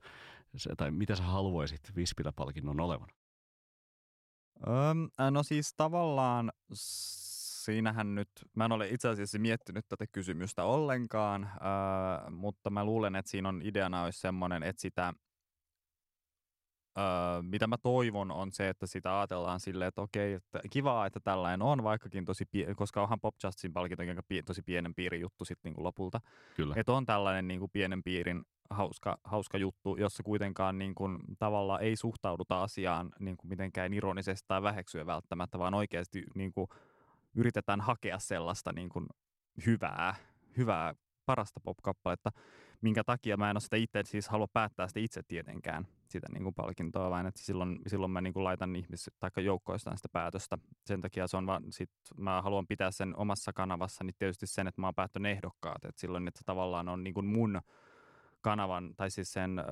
[0.56, 3.08] se, tai mitä sä haluaisit Vispilä-palkinnon olevan?
[4.66, 11.50] Öm, no siis tavallaan siinähän nyt, mä en ole itse asiassa miettinyt tätä kysymystä ollenkaan,
[12.30, 15.14] mutta mä luulen, että siinä on ideana olisi semmoinen, että sitä,
[16.98, 21.20] ö, mitä mä toivon on se, että sitä ajatellaan silleen, että okei, että kivaa, että
[21.20, 25.44] tällainen on, vaikkakin tosi, pie- koska onhan Pop Justin palkinto pie- tosi pienen piirin juttu
[25.44, 26.20] sitten niin lopulta.
[26.56, 26.74] Kyllä.
[26.76, 31.82] Että on tällainen niin kuin pienen piirin hauska, hauska juttu, jossa kuitenkaan niin kuin, tavallaan
[31.82, 36.66] ei suhtauduta asiaan niin kuin mitenkään ironisesti tai väheksyä välttämättä, vaan oikeasti niin kuin,
[37.34, 39.06] yritetään hakea sellaista niin kuin,
[39.66, 40.14] hyvää,
[40.56, 40.94] hyvää,
[41.26, 42.32] parasta pop-kappaletta,
[42.80, 46.42] minkä takia mä en ole sitä itse siis halua päättää sitä itse tietenkään sitä niin
[46.42, 50.58] kuin palkintoa, vaan että silloin, silloin mä niin kuin laitan ihmis- tai joukkoistaan sitä päätöstä.
[50.86, 54.80] Sen takia se on vaan, sit mä haluan pitää sen omassa kanavassani tietysti sen, että
[54.80, 57.60] mä oon päättänyt ehdokkaat, että silloin, että se tavallaan on niin kuin mun
[58.40, 59.64] kanavan, tai siis sen äh,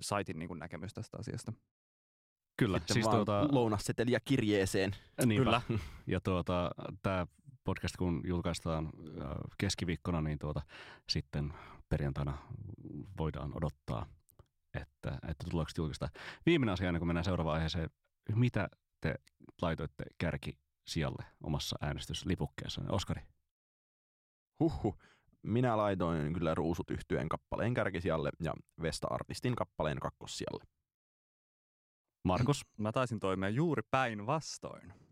[0.00, 1.52] saitin niin kuin näkemys tästä asiasta.
[2.56, 4.90] Kyllä, Sitten siis tuota, lounasseteliä kirjeeseen.
[5.26, 5.60] niinpä.
[5.66, 5.80] Kyllä.
[6.06, 6.70] Ja tuota,
[7.02, 7.26] tämä
[7.64, 10.62] podcast kun julkaistaan äh, keskiviikkona, niin tuota,
[11.08, 11.54] sitten
[11.88, 12.38] perjantaina
[13.18, 14.06] voidaan odottaa,
[14.74, 16.12] että, että tulokset julkaistaan.
[16.46, 17.90] Viimeinen asia ennen kuin mennään seuraavaan aiheeseen.
[18.34, 18.68] Mitä
[19.00, 19.14] te
[19.62, 22.90] laitoitte kärki sijalle omassa äänestyslipukkeessanne?
[22.90, 23.22] Oskari?
[24.60, 24.98] Huhhuh.
[25.42, 30.64] Minä laitoin kyllä ruusut yhtyeen kappaleen kärkisijalle ja Vesta Artistin kappaleen kakkossijalle.
[32.24, 32.66] Markus?
[32.78, 35.03] Mä taisin toimia juuri päinvastoin.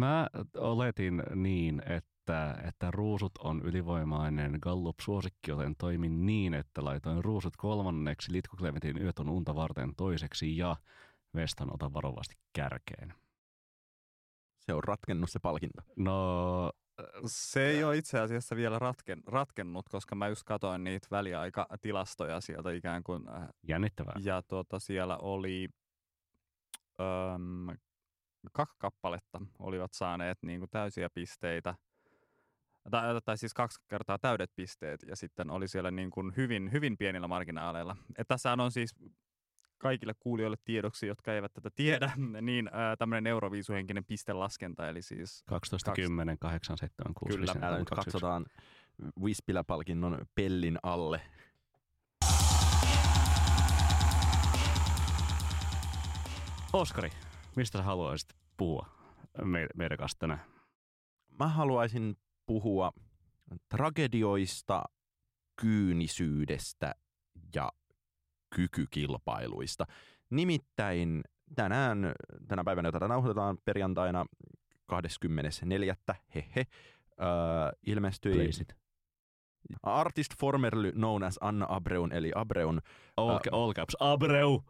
[0.00, 7.56] Mä oletin niin, että, että ruusut on ylivoimainen Gallup-suosikki, joten toimin niin, että laitoin ruusut
[7.56, 10.76] kolmanneksi, Litko Clementin yöt on unta varten toiseksi ja
[11.34, 13.14] Vestan ota varovasti kärkeen.
[14.58, 15.82] Se on ratkennut se palkinto.
[15.96, 16.72] No,
[17.26, 22.72] Se ei ole itse asiassa vielä ratken, ratkennut, koska mä just katsoin niitä väliaikatilastoja sieltä
[22.72, 23.28] ikään kuin.
[23.28, 24.14] äh, jännittävää.
[24.24, 25.68] Ja tuota, siellä oli
[27.00, 27.76] öm,
[28.52, 31.74] kaksi kappaletta olivat saaneet niin kuin täysiä pisteitä.
[32.90, 36.98] Tai, tai siis kaksi kertaa täydet pisteet ja sitten oli siellä niin kuin hyvin, hyvin
[36.98, 37.96] pienillä marginaaleilla.
[38.18, 38.94] Et tässä on siis
[39.78, 46.38] kaikille kuulijoille tiedoksi, jotka eivät tätä tiedä, niin tämmöinen euroviisuhenkinen pistelaskenta, eli siis 12, 10,
[46.38, 47.46] 8, 7, 6, Kyllä.
[47.46, 48.46] 5, Täällä nyt katsotaan
[49.20, 51.20] Wispilä-palkinnon pellin alle.
[56.72, 57.10] Oskari,
[57.56, 58.86] mistä sä haluaisit puhua
[59.44, 60.40] me, meidän kanssa tänään?
[61.38, 62.92] Mä haluaisin puhua
[63.68, 64.82] tragedioista,
[65.60, 66.94] kyynisyydestä
[67.54, 67.72] ja
[68.54, 69.86] kykykilpailuista.
[70.30, 71.22] Nimittäin
[71.54, 72.12] tänään,
[72.48, 74.26] tänä päivänä, jota nauhoitetaan perjantaina
[74.86, 75.94] 24.
[76.34, 76.66] hehe,
[77.20, 77.26] öö,
[77.86, 78.74] ilmestyi Blazit.
[79.82, 82.80] artist formerly known as Anna Abreun, eli Abreun
[83.16, 83.96] All, Ä- all caps.
[84.00, 84.64] Abreu!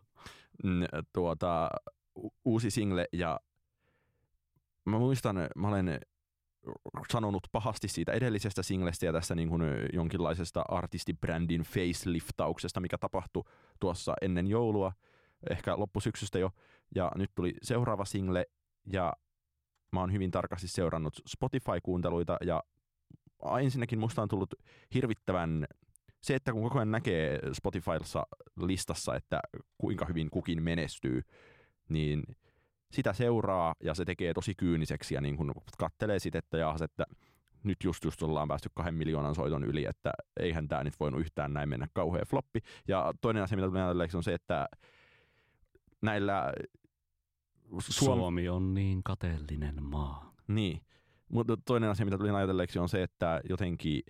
[1.12, 1.71] tuota,
[2.44, 3.40] uusi single ja
[4.85, 6.01] mä muistan, mä olen
[7.12, 13.44] sanonut pahasti siitä edellisestä singlestä ja tässä niin kuin jonkinlaisesta artistibrändin faceliftauksesta, mikä tapahtui
[13.81, 14.92] tuossa ennen joulua,
[15.51, 16.51] ehkä loppusyksystä jo,
[16.94, 18.46] ja nyt tuli seuraava single,
[18.92, 19.12] ja
[19.92, 22.62] mä oon hyvin tarkasti seurannut Spotify-kuunteluita, ja
[23.61, 24.55] ensinnäkin musta on tullut
[24.94, 25.66] hirvittävän
[26.23, 28.27] se, että kun koko ajan näkee Spotifyssa
[28.61, 29.40] listassa, että
[29.79, 31.23] kuinka hyvin kukin menestyy,
[31.90, 32.22] niin
[32.92, 37.05] sitä seuraa ja se tekee tosi kyyniseksi ja niin kun kattelee sitten, että jahas, että
[37.62, 41.53] nyt just just ollaan päästy kahden miljoonan soiton yli, että eihän tämä nyt voinut yhtään
[41.53, 42.61] näin mennä kauhean floppi.
[42.88, 44.68] Ja toinen asia, mitä tulee on se, että
[46.03, 46.53] näillä...
[47.79, 48.18] Suom...
[48.18, 50.35] Suomi on niin kateellinen maa.
[50.48, 50.81] Niin,
[51.29, 54.03] mutta toinen asia, mitä tuli ajatelleeksi, on se, että jotenkin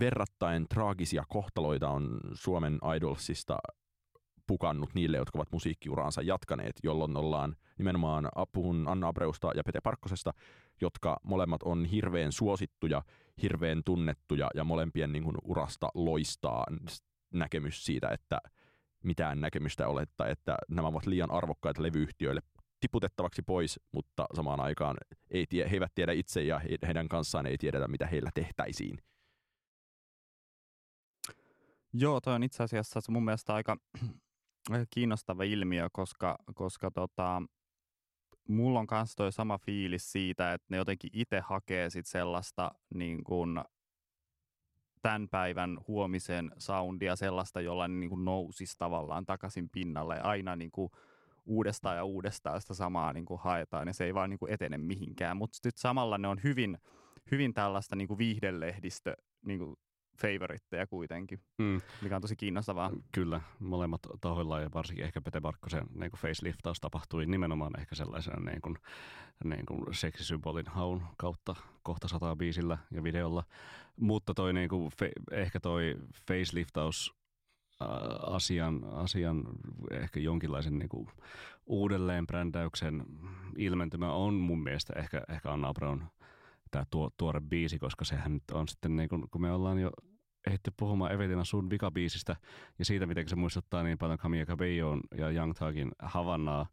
[0.00, 3.58] verrattain traagisia kohtaloita on Suomen Idolsista
[4.48, 10.32] pukannut niille, jotka ovat musiikkiuraansa jatkaneet, jolloin ollaan nimenomaan puhun Anna Abreusta ja Pete Parkkosesta,
[10.80, 13.02] jotka molemmat on hirveän suosittuja,
[13.42, 16.64] hirveän tunnettuja ja molempien niin kuin, urasta loistaa
[17.32, 18.38] näkemys siitä, että
[19.04, 22.40] mitään näkemystä ole, että nämä ovat liian arvokkaita levyyhtiöille
[22.80, 24.96] tiputettavaksi pois, mutta samaan aikaan
[25.30, 28.98] ei tie, he eivät tiedä itse ja he, heidän kanssaan ei tiedetä, mitä heillä tehtäisiin.
[31.92, 33.76] Joo, toi on itse asiassa mun mielestä aika
[34.90, 37.42] kiinnostava ilmiö, koska, koska tota,
[38.48, 43.24] mulla on myös toi sama fiilis siitä, että ne jotenkin itse hakee sit sellaista niin
[43.24, 43.64] kun,
[45.02, 50.20] tämän päivän huomisen soundia, sellaista, jolla ne niin nousisi tavallaan takaisin pinnalle.
[50.20, 50.90] Aina niin kuin
[51.46, 54.78] uudestaan ja uudestaan sitä samaa niin kuin haetaan, ja se ei vaan niin kuin etene
[54.78, 55.36] mihinkään.
[55.36, 56.78] Mutta sitten samalla ne on hyvin,
[57.30, 59.76] hyvin tällaista niin kuin viihdelehdistö niin kuin
[60.20, 61.80] favoritteja kuitenkin, mm.
[62.02, 62.90] mikä on tosi kiinnostavaa.
[63.12, 68.50] Kyllä, molemmat tahoilla ja varsinkin ehkä Pete Barkkosen niin kuin faceliftaus tapahtui nimenomaan ehkä sellaisena
[68.50, 68.76] niin kuin,
[69.44, 73.44] niin kuin seksisymbolin haun kautta kohta sataa biisillä ja videolla.
[73.96, 75.96] Mutta toi niin kuin, fe, ehkä toi
[76.28, 77.18] faceliftaus
[78.26, 79.44] asian, asian
[79.90, 81.08] ehkä jonkinlaisen niin kuin
[81.66, 83.04] uudelleenbrändäyksen
[83.56, 86.04] ilmentymä on mun mielestä ehkä, ehkä Anna Brown
[86.70, 89.90] tämä tuo, tuore biisi, koska sehän nyt on sitten niin kuin, kun me ollaan jo
[90.46, 92.36] ehditty puhumaan Evetina sun vikabiisistä
[92.78, 96.66] ja siitä, miten se muistuttaa niin paljon Camilla Cabelloon ja Young Thugin Havannaa.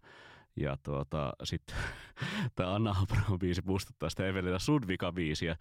[0.57, 1.75] Ja tuota, sitten
[2.55, 5.55] tämä Anna Abraham biisi muistuttaa sitä Evelina Sudvika biisiä.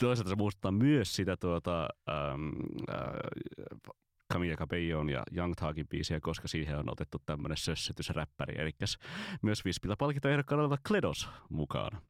[0.00, 2.48] Toisaalta se muistuttaa myös sitä tuota, ähm,
[2.90, 3.94] äh,
[4.32, 8.54] Camilla Cabellon ja Young Thugin biisiä, koska siihen on otettu tämmöinen sössytysräppäri.
[8.62, 8.70] Eli
[9.42, 12.00] myös Vispillä palkintoehdokkaalla Kledos mukaan.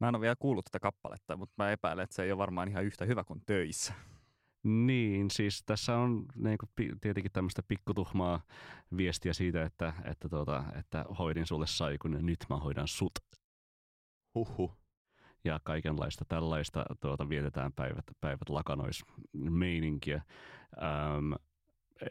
[0.00, 2.68] Mä en ole vielä kuullut tätä kappaletta, mutta mä epäilen, että se ei ole varmaan
[2.68, 3.94] ihan yhtä hyvä kuin töissä.
[4.62, 8.40] Niin, siis tässä on niin kuin, tietenkin tämmöistä pikkutuhmaa
[8.96, 13.18] viestiä siitä, että, että, tuota, että hoidin sulle saikun ja nyt mä hoidan sut.
[14.34, 14.76] Huhhuh.
[15.44, 20.22] Ja kaikenlaista tällaista tuota, vietetään päivät, päivät lakanoismeininkiä.
[20.82, 21.32] Ähm,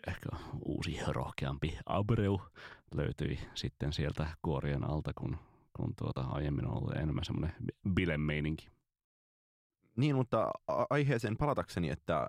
[0.08, 0.30] ehkä
[0.62, 2.42] uusi rohkeampi Abreu
[2.96, 5.38] löytyi sitten sieltä kuorien alta, kun
[5.76, 7.56] kun tuota, aiemmin on ollut enemmän semmoinen
[7.94, 8.68] bilemeininki.
[9.96, 10.52] Niin, mutta
[10.90, 12.28] aiheeseen palatakseni, että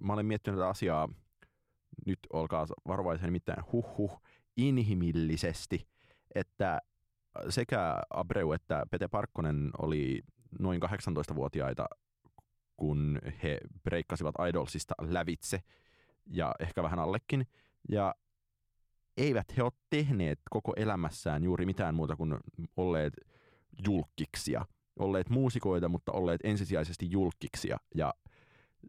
[0.00, 1.08] mä olen miettinyt tätä asiaa,
[2.06, 4.22] nyt olkaa varovaisen nimittäin huh
[4.56, 5.88] inhimillisesti,
[6.34, 6.80] että
[7.48, 10.22] sekä Abreu että Pete Parkkonen oli
[10.58, 11.86] noin 18-vuotiaita,
[12.76, 15.62] kun he breikkasivat Idolsista lävitse
[16.26, 17.46] ja ehkä vähän allekin.
[17.88, 18.14] Ja
[19.20, 22.36] eivät he ole tehneet koko elämässään juuri mitään muuta kuin
[22.76, 23.12] olleet
[23.86, 24.66] julkkiksia.
[24.98, 27.76] Olleet muusikoita, mutta olleet ensisijaisesti julkkiksia.
[27.94, 28.14] Ja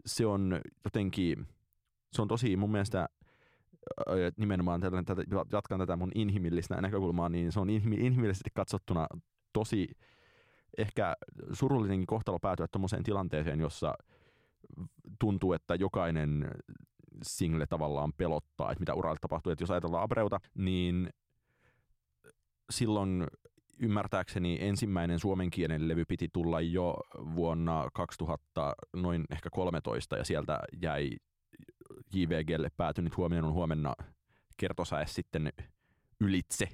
[0.06, 1.48] se on jotenkin,
[2.14, 3.10] se on tosi mun mielestä
[4.38, 4.98] nimenomaan tätä,
[5.52, 9.08] jatkan tätä mun inhimillistä näkökulmaa, niin se on inhimillisesti katsottuna
[9.54, 9.88] tosi
[10.78, 11.16] ehkä
[11.54, 13.94] surullinenkin kohtalo päätyä tuommoiseen tilanteeseen, jossa
[15.20, 16.52] tuntuu, että jokainen
[17.24, 19.52] single tavallaan pelottaa, että mitä uralle tapahtuu.
[19.52, 21.10] Että jos ajatellaan Abreuta, niin
[22.70, 23.28] silloin
[23.80, 26.98] ymmärtääkseni ensimmäinen suomenkielinen levy piti tulla jo
[27.36, 31.10] vuonna 2000 noin ehkä 13 ja sieltä jäi
[32.14, 33.96] JVGlle päätynyt huomioon on huomenna
[34.58, 35.54] kertosäe sitten
[36.20, 36.68] ylitse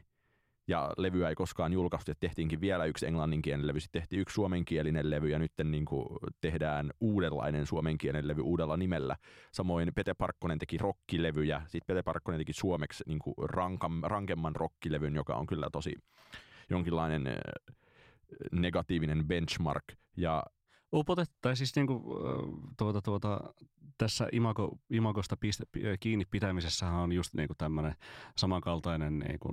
[0.67, 5.09] ja levyä ei koskaan julkaistu, että tehtiinkin vielä yksi englanninkielinen levy, sitten tehtiin yksi suomenkielinen
[5.09, 6.07] levy ja nyt niin kuin
[6.41, 9.15] tehdään uudenlainen suomenkielinen levy uudella nimellä.
[9.51, 15.15] Samoin Pete Parkkonen teki rockilevyjä, sitten Pete Parkkonen teki suomeksi niin kuin rankam, rankemman rockilevyn,
[15.15, 15.95] joka on kyllä tosi
[16.69, 17.37] jonkinlainen eh,
[18.51, 19.83] negatiivinen benchmark.
[20.17, 20.43] Ja
[20.93, 22.19] Upotet, tai siis niinku,
[22.77, 23.53] tuota, tuota,
[23.97, 25.63] tässä imago, imagosta piste,
[25.99, 27.95] kiinni pitämisessä on just niinku tämmöinen
[28.37, 29.49] samankaltainen niinku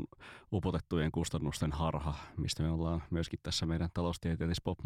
[0.52, 4.78] upotettujen kustannusten harha, mistä me ollaan myöskin tässä meidän taloustieteellisessä pop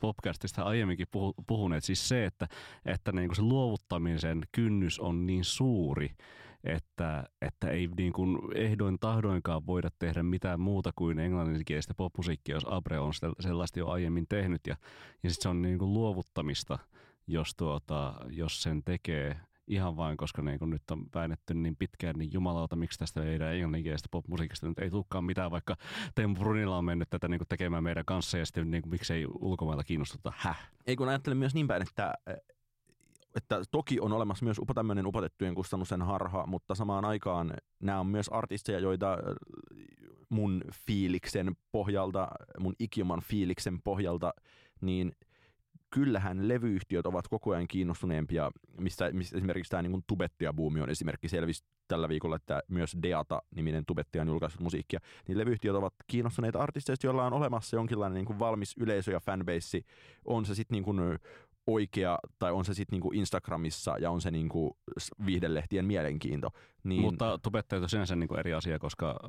[0.00, 1.06] podcastista aiemminkin
[1.46, 1.84] puhuneet.
[1.84, 2.48] Siis se, että,
[2.84, 6.10] että niinku se luovuttamisen kynnys on niin suuri,
[6.64, 12.66] että, että ei niin kuin ehdoin tahdoinkaan voida tehdä mitään muuta kuin englanninkielistä popmusiikkia, jos
[12.68, 14.66] Abre on sellaista jo aiemmin tehnyt.
[14.66, 14.76] Ja,
[15.22, 16.78] ja sitten se on niin kuin luovuttamista,
[17.26, 22.16] jos, tuota, jos sen tekee ihan vain, koska niin kun nyt on väännetty niin pitkään,
[22.16, 25.76] niin jumalauta, miksi tästä meidän englanninkielisestä popmusiikista nyt ei tulekaan mitään, vaikka
[26.14, 29.26] Teemu Brunilla on mennyt tätä niin kuin tekemään meidän kanssa ja sitten niin kuin, miksei
[29.40, 30.70] ulkomailla kiinnostuta, häh?
[30.86, 32.14] Ei kun ajattelen myös niin päin, että,
[33.34, 38.06] että toki on olemassa myös upo tämmöinen upotettujen kustannusten harha, mutta samaan aikaan nämä on
[38.06, 39.18] myös artisteja, joita
[40.28, 44.34] mun fiiliksen pohjalta, mun ikioman fiiliksen pohjalta,
[44.80, 45.12] niin
[45.90, 51.64] kyllähän levyyhtiöt ovat koko ajan kiinnostuneempia, mistä, mistä esimerkiksi tämä niin tubettia-buumi on esimerkki selvisi
[51.88, 57.26] tällä viikolla, että myös Deata-niminen tubettaja on julkaissut musiikkia, niin levyyhtiöt ovat kiinnostuneita artisteista, joilla
[57.26, 59.80] on olemassa jonkinlainen niin kuin valmis yleisö ja fanbase.
[60.24, 61.00] On se sitten niin kuin
[61.66, 64.76] oikea, tai on se sitten niinku Instagramissa ja on se niinku
[65.26, 66.50] viihdelehtien mielenkiinto.
[66.84, 67.00] Niin...
[67.00, 69.20] Mutta tubettajat on sinänsä niinku eri asia, koska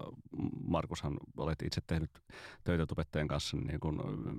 [0.68, 2.10] Markushan olet itse tehnyt
[2.64, 3.92] töitä tubettajien kanssa niinku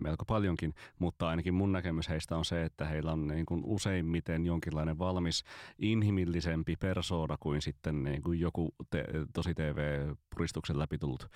[0.03, 4.99] melko paljonkin, mutta ainakin mun näkemys heistä on se, että heillä on niinku useimmiten jonkinlainen
[4.99, 5.45] valmis
[5.79, 11.29] inhimillisempi persoona kuin sitten niinku joku te- tosi TV-puristuksen läpi tullut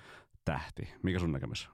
[0.44, 0.88] tähti.
[1.03, 1.70] Mikä sun näkemys?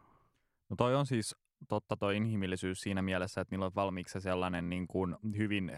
[0.68, 1.36] No toi on siis
[1.68, 5.72] totta toi inhimillisyys siinä mielessä, että niillä on valmiiksi sellainen niin kuin hyvin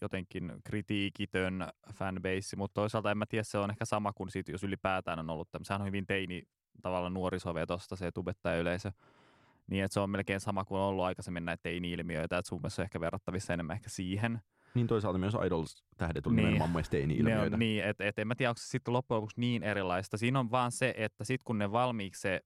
[0.00, 4.64] jotenkin kritiikitön fanbase, mutta toisaalta en mä tiedä, se on ehkä sama kuin sit, jos
[4.64, 6.42] ylipäätään on ollut tämmöinen, sehän on hyvin teini
[6.82, 8.10] tavalla nuorisovetosta se
[8.60, 8.92] yleisö,
[9.66, 12.82] niin että se on melkein sama kuin on ollut aikaisemmin näitä teini-ilmiöitä, että sun mielestä
[12.82, 14.40] on ehkä verrattavissa enemmän ehkä siihen.
[14.74, 17.56] Niin toisaalta myös Idols-tähdet on niin, nimenomaan myös teini-ilmiöitä.
[17.56, 20.16] niin, että et en mä tiedä, onko se sitten loppujen lopuksi niin erilaista.
[20.16, 22.40] Siinä on vaan se, että sitten kun ne valmiiksi se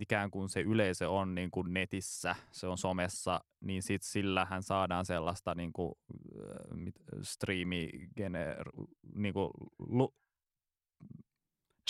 [0.00, 5.06] ikään kuin se yleisö on niin kuin netissä, se on somessa, niin sit sillähän saadaan
[5.06, 5.94] sellaista niin kuin,
[6.40, 8.68] äh, striimi gener,
[9.14, 10.14] niin kuin, lu,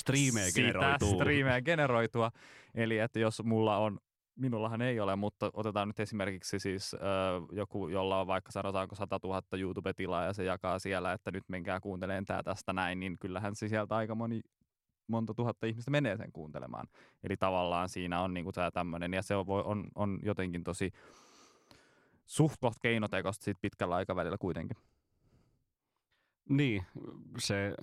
[0.01, 1.15] striimejä generoitua.
[1.15, 2.31] striimejä generoitua.
[2.75, 3.99] Eli että jos mulla on
[4.37, 7.01] Minullahan ei ole, mutta otetaan nyt esimerkiksi siis äh,
[7.53, 11.81] joku, jolla on vaikka sanotaanko 100 000 YouTube-tilaa ja se jakaa siellä, että nyt menkää
[11.81, 14.41] kuuntelemaan tämä tästä näin, niin kyllähän se sieltä aika moni
[15.07, 16.89] monta tuhatta ihmistä menee sen kuuntelemaan.
[17.25, 20.93] Eli tavallaan siinä on niinku tämä tämmöinen, ja se on, on, on jotenkin tosi
[22.27, 24.77] suht keinotekosta sit pitkällä aikavälillä kuitenkin.
[26.49, 26.83] Niin,
[27.39, 27.75] se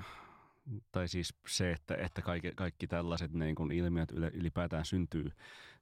[0.92, 5.32] tai siis se, että, että kaikki, kaikki tällaiset niin kuin ilmiöt ylipäätään syntyy,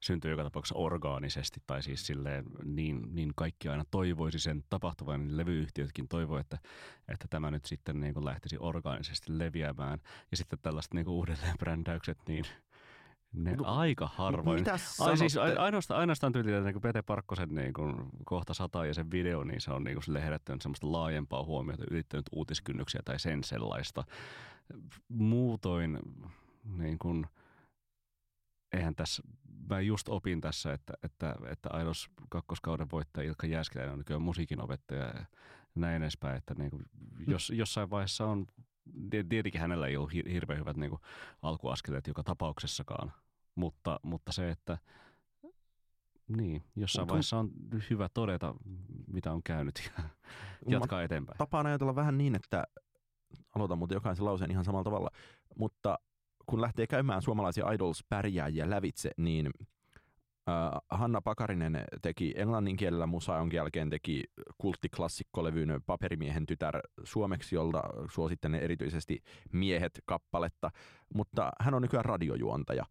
[0.02, 5.38] syntyy joka tapauksessa orgaanisesti, tai siis silleen niin, niin kaikki aina toivoisi sen tapahtuvan, niin
[5.38, 6.58] levyyhtiötkin toivoo, että,
[7.08, 10.00] että tämä nyt sitten niin kuin lähtisi orgaanisesti leviämään.
[10.32, 12.46] Ja sitten tällaiset niin kuin uudelleenbrändäykset, niin
[13.34, 14.60] ne no, aika harvoin.
[14.60, 17.96] Mitä Ai, siis ainoastaan, ainoastaan tyyliä niin Pete Parkkosen niin kuin,
[18.26, 21.84] kohta sata ja sen video, niin se on niin kuin, sille herättänyt semmoista laajempaa huomiota,
[21.92, 24.04] ylittänyt uutiskynnyksiä tai sen sellaista
[25.08, 26.00] muutoin
[26.78, 27.28] niin kuin,
[28.74, 29.24] eihän tässä,
[29.70, 35.06] mä just opin tässä, että, että, että Aidos kakkoskauden voittaja Ilkka Jääskeläinen on nykyään musiikinopettaja
[35.06, 35.26] ja
[35.76, 36.84] näin edespäin, että niin kuin,
[37.28, 38.48] jos, jossain vaiheessa on,
[39.30, 41.02] tietenkin hänellä ei ollut hirveän hyvät niin kuin,
[41.42, 43.14] alkuaskeleet joka tapauksessakaan,
[43.56, 44.78] mutta, mutta se, että
[46.28, 47.52] niin, jossain vaiheessa on
[47.90, 48.56] hyvä todeta,
[49.08, 50.04] mitä on käynyt ja
[50.68, 51.38] jatkaa eteenpäin.
[51.38, 52.64] Tapaan ajatella vähän niin, että
[53.56, 55.10] aloitan muuten jokaisen lauseen ihan samalla tavalla,
[55.56, 56.00] mutta
[56.46, 59.52] kun lähtee käymään suomalaisia Idols-pärjääjiä lävitse, niin
[60.90, 64.24] Hanna Pakarinen teki englannin kielellä musaa, jonka jälkeen teki
[64.58, 70.72] kulttiklassikkolevyn Paperimiehen tytär suomeksi, jolta suosittelen erityisesti Miehet kappaletta,
[71.14, 72.86] mutta hän on nykyään radiojuontaja.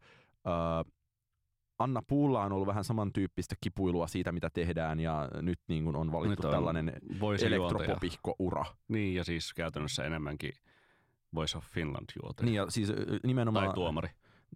[1.78, 6.12] Anna Puulla on ollut vähän samantyyppistä kipuilua siitä, mitä tehdään, ja nyt niin kuin on
[6.12, 6.92] valittu on tällainen
[7.46, 8.64] elektropopihko-ura.
[8.88, 10.52] Niin, ja siis käytännössä enemmänkin
[11.34, 12.44] Voice of Finland juote.
[12.44, 12.92] Niin, ja siis
[13.24, 13.64] nimenomaan...
[13.64, 14.08] Tai tuomari.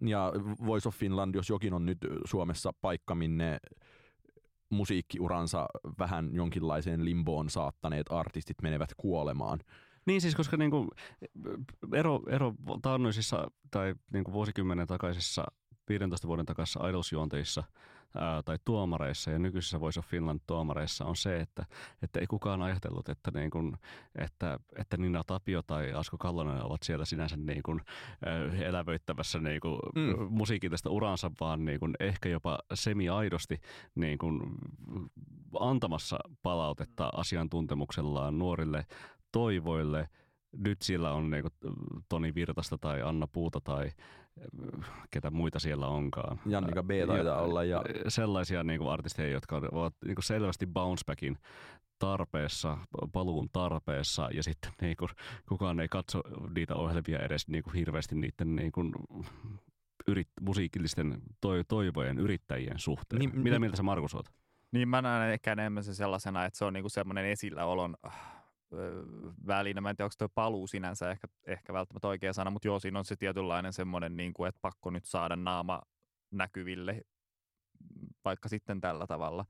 [0.05, 0.33] Ja
[0.65, 3.57] Voice of Finland, jos jokin on nyt Suomessa paikka, minne
[4.69, 5.67] musiikkiuransa
[5.99, 9.59] vähän jonkinlaiseen limboon saattaneet artistit menevät kuolemaan.
[10.05, 10.87] Niin siis, koska niinku
[11.93, 15.43] ero, ero taannoisissa tai niinku vuosikymmenen takaisissa
[15.99, 17.63] 15 vuoden takassa Idols-juonteissa
[18.15, 19.31] ää, tai tuomareissa.
[19.31, 21.65] Ja nykyisissä Voice of Finland tuomareissa on se, että,
[22.03, 23.77] että ei kukaan ajatellut, että, niin kun,
[24.15, 27.81] että, että Nina Tapio tai Asko Kallonen ovat siellä sinänsä niin kun,
[28.25, 30.27] ää, elävöittävässä niin kun, mm.
[30.29, 33.61] musiikillista uransa, vaan niin kun, ehkä jopa semi-aidosti
[33.95, 34.57] niin kun,
[35.59, 38.85] antamassa palautetta asiantuntemuksellaan nuorille
[39.31, 40.07] toivoille–
[40.57, 41.75] nyt siellä on niin kuin
[42.09, 43.91] Toni Virtasta tai Anna Puuta tai
[45.11, 46.39] ketä muita siellä onkaan.
[46.45, 47.63] Jannika B taitaa ja, olla.
[47.63, 47.81] Ja...
[48.07, 51.37] Sellaisia niin kuin artisteja, jotka ovat niin kuin selvästi bouncebackin
[51.99, 52.77] tarpeessa,
[53.11, 55.09] paluun tarpeessa ja sitten niin kuin,
[55.49, 56.21] kukaan ei katso
[56.55, 58.93] niitä ohjelmia edes niin kuin hirveästi niiden niin kuin,
[60.07, 63.19] yrit, musiikillisten toi, toivojen yrittäjien suhteen.
[63.19, 64.25] Niin, Mitä mieltä sä Markus oot?
[64.71, 67.95] Niin mä näen ehkä enemmän se sellaisena, että se on niinku semmoinen esilläolon
[69.47, 69.81] välinä.
[69.81, 72.99] Mä en tiedä, onko tuo paluu sinänsä ehkä, ehkä välttämättä oikea sana, mutta joo, siinä
[72.99, 75.81] on se tietynlainen semmoinen, niin kuin, että pakko nyt saada naama
[76.31, 77.01] näkyville,
[78.25, 79.45] vaikka sitten tällä tavalla.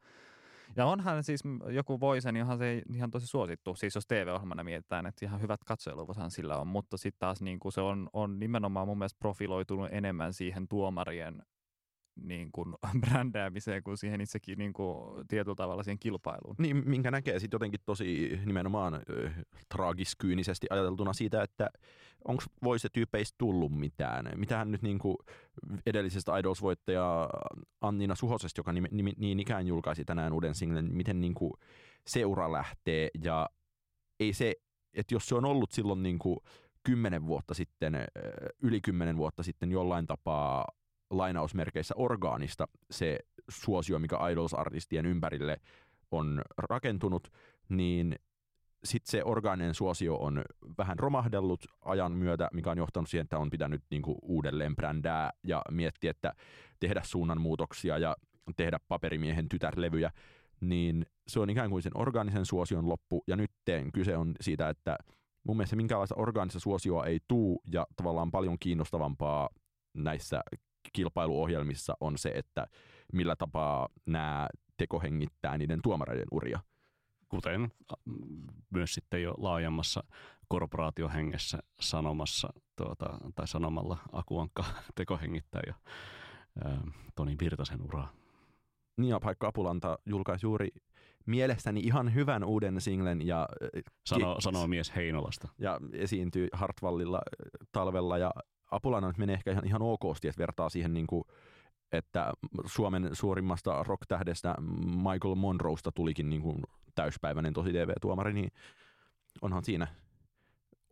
[0.76, 5.06] Ja onhan siis joku Voisen, niin onhan se ihan tosi suosittu, siis jos TV-ohjelmana mietitään,
[5.06, 8.88] että ihan hyvät katseluvothan sillä on, mutta sitten taas niin kuin se on, on nimenomaan
[8.88, 11.44] mun mielestä profiloitunut enemmän siihen tuomarien
[12.16, 16.56] niin kuin, brändäämiseen kuin siihen itsekin niin kuin, tietyllä tavalla siihen kilpailuun.
[16.60, 19.02] Niin, minkä näkee sitten jotenkin tosi nimenomaan äh,
[19.70, 21.70] traagiskyynisesti ajateltuna siitä, että
[22.28, 24.26] onko voisi tyypeistä tullut mitään.
[24.36, 25.18] Mitähän nyt niin kuin
[25.86, 27.30] edellisestä Idols-voittaja
[27.82, 31.54] Annina Suhosesta, joka niin, niin, niin ikään julkaisi tänään uuden singlen, miten niin kuin
[32.08, 33.50] seura lähtee ja
[34.20, 34.56] ei se,
[34.94, 36.40] että jos se on ollut silloin niin kuin
[36.84, 37.94] kymmenen vuotta sitten,
[38.62, 40.66] yli kymmenen vuotta sitten jollain tapaa
[41.12, 45.58] lainausmerkeissä orgaanista se suosio, mikä Idols-artistien ympärille
[46.12, 47.28] on rakentunut,
[47.70, 48.16] niin
[48.84, 50.44] sitten se orgaaninen suosio on
[50.78, 55.62] vähän romahdellut ajan myötä, mikä on johtanut siihen, että on pitänyt niinku uudelleen brändää ja
[55.72, 56.34] miettiä, että
[56.80, 58.16] tehdä suunnanmuutoksia ja
[58.58, 60.12] tehdä paperimiehen tytärlevyjä,
[60.62, 63.24] niin se on ikään kuin sen orgaanisen suosion loppu.
[63.28, 63.52] Ja nyt
[63.94, 64.98] kyse on siitä, että
[65.44, 69.50] mun mielestä minkälaista orgaanista suosioa ei tuu ja tavallaan paljon kiinnostavampaa
[69.94, 70.42] näissä
[70.94, 72.68] kilpailuohjelmissa on se, että
[73.14, 76.60] millä tapaa nämä tekohengittää niiden tuomareiden uria.
[77.30, 77.72] Kuten
[78.70, 80.04] myös sitten jo laajemmassa
[80.48, 84.66] korporaatiohengessä sanomassa tuota, tai sanomalla Akuankka
[84.96, 85.74] tekohengittää jo
[86.64, 86.82] ää,
[87.16, 88.14] Toni Virtasen uraa.
[88.98, 90.68] Niin ja Paikka Apulanta julkaisi juuri
[91.26, 93.28] mielestäni ihan hyvän uuden singlen.
[93.28, 93.50] Ja,
[94.06, 95.48] Sano, sanoo mies Heinolasta.
[95.58, 97.22] Ja esiintyy Hartwallilla
[97.72, 98.32] talvella ja
[98.72, 101.24] Apulana nyt menee ehkä ihan, ihan okosti, että vertaa siihen niin kuin,
[101.92, 102.34] että
[102.66, 104.56] Suomen suurimmasta rock-tähdestä
[104.96, 106.64] Michael Monroesta tulikin niin kuin
[106.96, 108.52] täyspäiväinen tosi TV-tuomari, niin
[109.42, 109.88] onhan siinä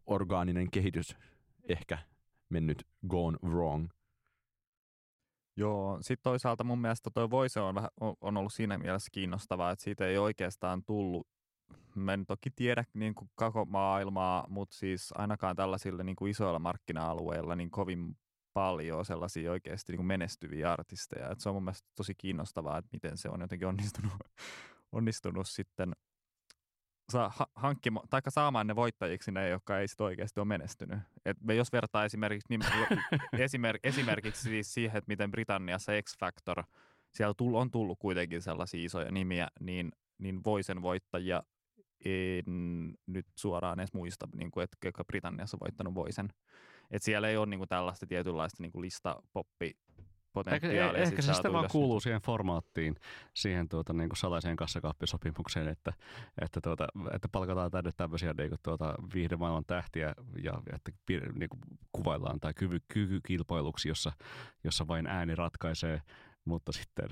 [0.05, 1.17] orgaaninen kehitys
[1.69, 1.97] ehkä
[2.49, 3.89] mennyt gone wrong.
[5.55, 7.75] Joo, sitten toisaalta mun mielestä toi Voice on,
[8.21, 11.27] on ollut siinä mielessä kiinnostavaa, että siitä ei oikeastaan tullut
[12.01, 16.59] mä en toki tiedä niin kuin koko maailmaa, mutta siis ainakaan tällaisilla niin kuin isoilla
[16.59, 18.15] markkina-alueilla niin kovin
[18.53, 21.29] paljon sellaisia oikeasti niin kuin menestyviä artisteja.
[21.31, 24.13] Et se on mun mielestä tosi kiinnostavaa, että miten se on jotenkin onnistunut,
[24.91, 25.95] onnistunut sitten
[27.11, 30.99] saa hankkima, tai saamaan ne voittajiksi ne, jotka ei sit oikeasti ole menestynyt.
[31.25, 32.61] Et me jos vertaa esimerkiksi, niin,
[33.45, 36.63] esimerk, esimerkiksi siis siihen, että miten Britanniassa X Factor,
[37.11, 41.43] siellä on tullut kuitenkin sellaisia isoja nimiä, niin, niin Voisen voittajia
[42.05, 46.29] en nyt suoraan edes muista, niin kuin, että Britanniassa on voittanut Voisen.
[46.91, 49.77] Et siellä ei ole niin kuin, tällaista tietynlaista niin kuin listapoppi
[50.33, 50.87] potentiaalia.
[50.87, 52.95] Ehkä, ehkä se sitä vaan kuuluu siihen formaattiin,
[53.33, 55.93] siihen tuota, niin kuin salaiseen kassakaappisopimukseen, että,
[56.41, 61.61] että, tuota, että palkataan tänne tämmöisiä niin kuin, tuota, viihdemaailman tähtiä ja että niin kuin,
[61.91, 64.11] kuvaillaan tai kyvy, kykykilpailuksi, jossa,
[64.63, 66.01] jossa vain ääni ratkaisee
[66.49, 67.09] mutta sitten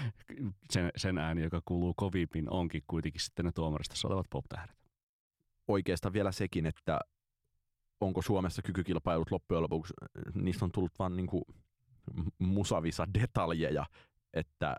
[0.72, 4.76] sen, sen ääni, joka kuuluu kovimmin, onkin kuitenkin sitten ne tuomaristossa olevat pop-tähdet.
[5.68, 7.00] Oikeastaan vielä sekin, että
[8.00, 9.94] onko Suomessa kykykilpailut loppujen lopuksi,
[10.34, 11.44] niistä on tullut vaan niin kuin
[12.38, 13.86] musavisa detaljeja,
[14.34, 14.76] että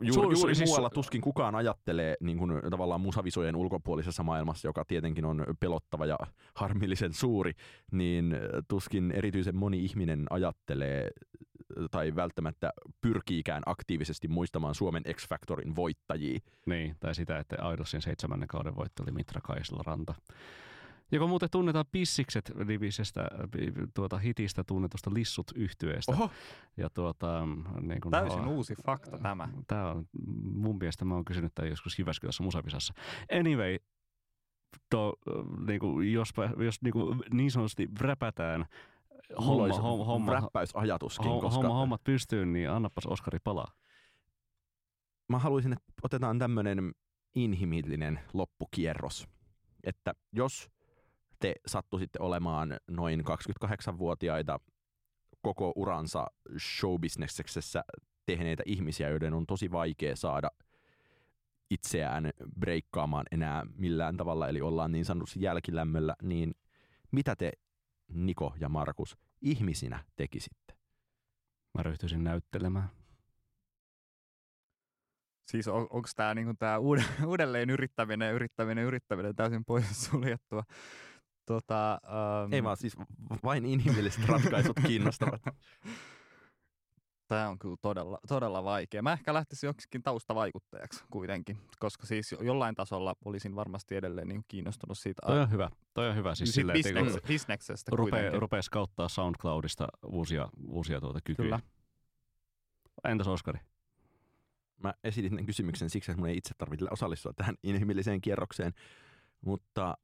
[0.00, 0.68] Juuri, juuri siis...
[0.70, 6.18] muualla tuskin kukaan ajattelee niin kuin, tavallaan musavisojen ulkopuolisessa maailmassa, joka tietenkin on pelottava ja
[6.54, 7.52] harmillisen suuri,
[7.92, 8.36] niin
[8.68, 11.10] tuskin erityisen moni ihminen ajattelee
[11.90, 16.38] tai välttämättä pyrkiikään aktiivisesti muistamaan Suomen X-Factorin voittajia.
[16.66, 20.14] Niin, tai sitä, että Idolsin seitsemännen kauden voittaja oli Mitra Kaisla Ranta
[21.12, 23.28] joka muuten tunnetaan Pissikset nimisestä
[23.94, 26.12] tuota hitistä tunnetusta Lissut yhtyeestä.
[26.12, 26.30] Oho.
[26.76, 27.46] Ja tuota,
[27.80, 29.48] niin kun, Täysin oh, uusi fakta tämä.
[29.66, 30.04] Tämä on,
[30.42, 32.94] mun mielestä mä oon kysynyt tämän joskus Jyväskylässä musavisassa.
[33.40, 33.76] Anyway,
[34.90, 35.14] to,
[35.66, 38.66] niin kuin, jos, jos niin, kuin, niin sanotusti räpätään
[39.36, 41.26] homma, homma, homma, räppäysajatuskin.
[41.26, 41.68] Homma, koska...
[41.68, 43.72] hommat pystyyn, niin annapas Oskari palaa.
[45.28, 46.92] Mä haluaisin, että otetaan tämmöinen
[47.34, 49.28] inhimillinen loppukierros.
[49.84, 50.68] Että jos
[51.40, 54.60] te sattuisitte olemaan noin 28-vuotiaita
[55.42, 56.26] koko uransa
[56.58, 57.84] showbisneksessä
[58.26, 60.50] tehneitä ihmisiä, joiden on tosi vaikea saada
[61.70, 66.54] itseään breikkaamaan enää millään tavalla, eli ollaan niin sanotusti jälkilämmöllä, niin
[67.10, 67.52] mitä te,
[68.08, 70.74] Niko ja Markus, ihmisinä tekisitte?
[71.74, 72.88] Mä ryhtyisin näyttelemään.
[75.48, 76.54] Siis on, onko tämä niinku
[77.26, 80.64] uudelleen yrittäminen, yrittäminen, yrittäminen täysin pois suljettua?
[81.46, 82.00] Tota,
[82.44, 82.52] um...
[82.52, 82.96] Ei vaan siis
[83.44, 85.42] vain inhimilliset ratkaisut kiinnostavat.
[87.28, 89.02] Tämä on kyllä todella, todella vaikea.
[89.02, 94.98] Mä ehkä lähtisin joksikin taustavaikuttajaksi kuitenkin, koska siis jollain tasolla olisin varmasti edelleen niin kiinnostunut
[94.98, 95.70] siitä Toi on hyvä.
[95.94, 96.34] Toi on hyvä.
[96.34, 98.40] Siis siitä silleen, että bisneks, kun bisneksestä rupee, kuitenkin.
[98.40, 101.44] rupee skauttaa SoundCloudista uusia, uusia tuota kykyjä.
[101.44, 101.60] Kyllä.
[103.04, 103.60] Entäs Oskari?
[104.82, 108.72] Mä esitin tämän kysymyksen siksi, että mun ei itse tarvitse osallistua tähän inhimilliseen kierrokseen,
[109.40, 109.98] mutta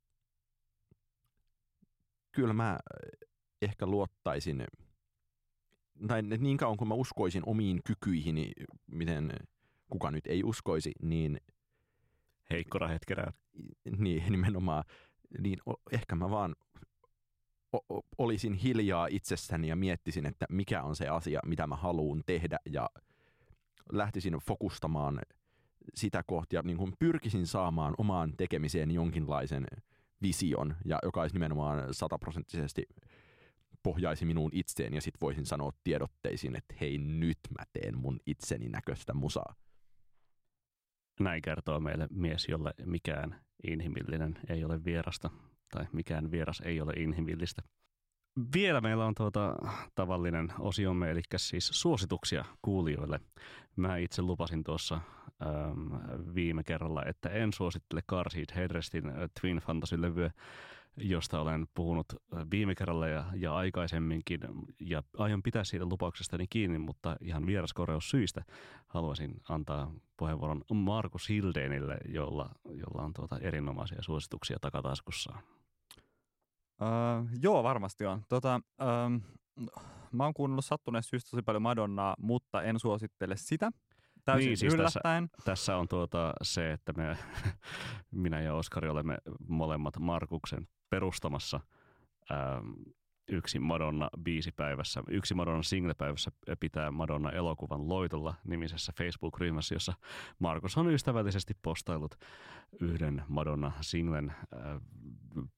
[2.33, 2.79] kyllä mä
[3.63, 4.65] ehkä luottaisin,
[6.09, 8.53] tai niin kauan kuin mä uskoisin omiin kykyihini,
[8.87, 9.33] miten
[9.91, 11.41] kuka nyt ei uskoisi, niin,
[12.51, 13.33] Heikkora hetkerää.
[13.99, 14.85] niin nimenomaan,
[15.39, 15.59] niin
[15.93, 16.57] ehkä mä vaan
[17.73, 22.59] o- olisin hiljaa itsessäni ja miettisin, että mikä on se asia, mitä mä haluan tehdä
[22.67, 22.91] ja
[23.93, 25.21] lähtisin fokustamaan
[25.95, 29.67] sitä kohti ja niin kuin pyrkisin saamaan omaan tekemiseen jonkinlaisen
[30.23, 32.83] vision, ja joka olisi nimenomaan sataprosenttisesti
[33.85, 38.69] pohjaisi minuun itseen, ja sitten voisin sanoa tiedotteisin, että hei nyt mä teen mun itseni
[38.69, 39.55] näköistä musaa.
[41.21, 45.31] Näin kertoo meille mies, jolle mikään inhimillinen ei ole vierasta,
[45.71, 47.63] tai mikään vieras ei ole inhimillistä.
[48.55, 49.57] Vielä meillä on tuota
[49.95, 53.21] tavallinen osiomme, eli siis suosituksia kuulijoille.
[53.77, 55.91] Mä itse lupasin tuossa äm,
[56.35, 60.31] viime kerralla, että en suosittele Car Seat Headrestin äh, Twin Fantasy-levyä,
[60.97, 64.41] josta olen puhunut äh, viime kerralla ja, ja aikaisemminkin,
[64.81, 68.45] ja aion pitää siitä lupauksestani kiinni, mutta ihan vieraskorjaus syistä
[68.87, 75.43] haluaisin antaa puheenvuoron Markus Hildenille, jolla, jolla on tuota erinomaisia suosituksia takataskussaan.
[76.81, 78.23] Uh, joo, varmasti on.
[78.29, 78.61] Tota,
[79.07, 79.21] um,
[80.13, 83.71] mä oon kuunnellut sattuneesta syystä tosi paljon Madonnaa, mutta en suosittele sitä.
[84.25, 85.01] Täysin Niin, siis tässä-.
[85.45, 87.19] Tässä on tuota se, että me,
[88.23, 89.19] minä ja Oskari olemme
[89.49, 91.61] molemmat Markuksen perustamassa
[92.31, 92.73] ähm,
[93.29, 96.31] yksi Madonna biisi päivässä, yksi Madonna single päivässä
[96.61, 99.93] pitää Madonna elokuvan Loitolla nimisessä Facebook-ryhmässä, jossa
[100.39, 102.15] Markus on ystävällisesti postaillut
[102.81, 104.81] yhden Madonna singlen äh,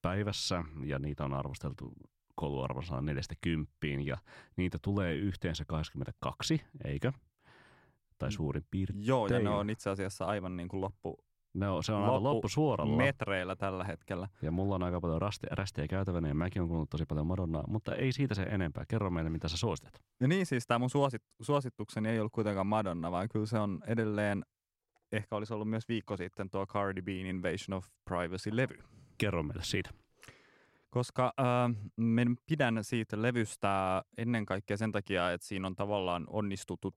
[0.01, 1.93] päivässä ja niitä on arvosteltu
[2.35, 3.71] kouluarvosana 40
[4.05, 4.17] ja
[4.55, 7.11] niitä tulee yhteensä 22, eikö?
[8.17, 9.05] Tai suurin piirtein.
[9.05, 11.26] Joo, ja ne on itse asiassa aivan niin kuin loppu
[11.57, 12.97] No, se on aivan Loppu- loppusuoralla.
[12.97, 14.27] metreillä tällä hetkellä.
[14.41, 17.63] Ja mulla on aika paljon rasti, rästejä käytävänä ja mäkin on kuunnellut tosi paljon Madonnaa,
[17.67, 18.83] mutta ei siitä se enempää.
[18.87, 20.01] Kerro meille, mitä sä suositat.
[20.19, 23.79] Ja niin siis tämä mun suosit, suositukseni ei ollut kuitenkaan Madonna, vaan kyllä se on
[23.87, 24.45] edelleen,
[25.11, 28.83] ehkä olisi ollut myös viikko sitten tuo Cardi B'n Invasion of Privacy-levy.
[29.17, 29.89] Kerro meille siitä.
[30.89, 36.93] Koska äh, minä pidän siitä levystä ennen kaikkea sen takia, että siinä on tavallaan onnistuttu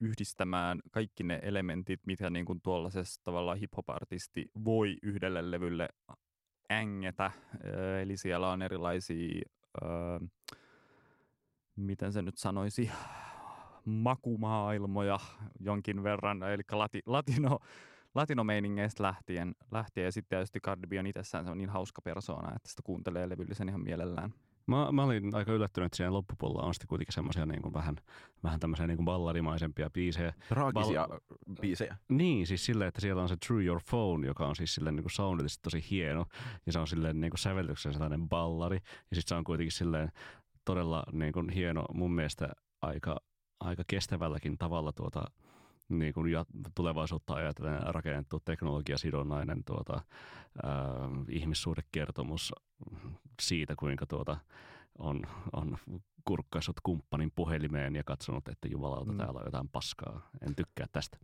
[0.00, 5.88] yhdistämään kaikki ne elementit, mitä niin kuin tuollaisessa tavallaan hip-hop-artisti voi yhdelle levylle
[6.72, 7.30] ängetä.
[8.02, 9.42] Eli siellä on erilaisia,
[9.82, 10.28] äh,
[11.76, 12.90] miten se nyt sanoisi,
[13.84, 15.18] makumaailmoja
[15.60, 17.58] jonkin verran, eli lati, latino,
[18.14, 20.04] latinomeiningeistä lähtien, lähtien.
[20.04, 23.28] Ja sitten tietysti Cardi B on itsessään se on niin hauska persoona, että sitä kuuntelee
[23.28, 24.34] levyllisen ihan mielellään.
[24.68, 27.96] Mä, mä olin aika yllättynyt, että siihen loppupuolella on sitten kuitenkin semmoisia niin kuin vähän,
[28.42, 30.32] vähän tämmöisiä niin kuin balladimaisempia biisejä.
[30.48, 31.08] Traagisia
[31.60, 31.96] biisejä.
[32.08, 35.04] Niin, siis silleen, että siellä on se True Your Phone, joka on siis silleen niin
[35.04, 36.26] kuin soundillisesti tosi hieno.
[36.66, 38.76] Ja se on silleen niin kuin sävellyksen sellainen ballari.
[39.10, 40.12] Ja sitten se on kuitenkin silleen
[40.64, 42.48] todella niin kuin hieno mun mielestä
[42.82, 43.20] aika,
[43.60, 45.24] aika kestävälläkin tavalla tuota,
[45.88, 50.00] niin kuin ja tulevaisuutta ajatellen rakennettu teknologiasidonnainen tuota,
[50.62, 50.72] ää,
[51.28, 52.52] ihmissuhdekertomus
[53.42, 54.36] siitä, kuinka tuota,
[54.98, 55.22] on,
[55.52, 55.78] on
[56.24, 59.18] kurkkaissut kumppanin puhelimeen ja katsonut, että jumalauta, Mm.
[59.18, 60.30] täällä on jotain paskaa.
[60.46, 61.18] En tykkää tästä.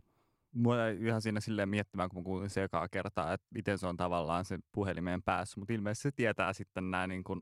[0.53, 4.45] Mua ihan siinä silleen miettimään, kun kuulin se ekaa kertaa, että miten se on tavallaan
[4.45, 7.41] se puhelimeen päässä, mutta ilmeisesti se tietää sitten nämä niin kuin,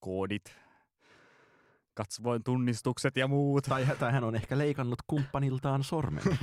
[0.00, 0.56] koodit,
[1.94, 3.64] kasvoin tunnistukset ja muut.
[3.64, 6.22] Tai, tai hän on ehkä leikannut kumppaniltaan sormen.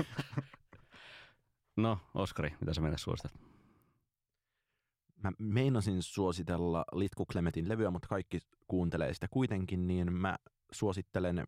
[1.78, 3.34] No, Oskari, mitä sä meille suositat?
[5.24, 10.38] Mä meinasin suositella Litku Klemetin levyä, mutta kaikki kuuntelee sitä kuitenkin, niin mä
[10.72, 11.46] suosittelen ö,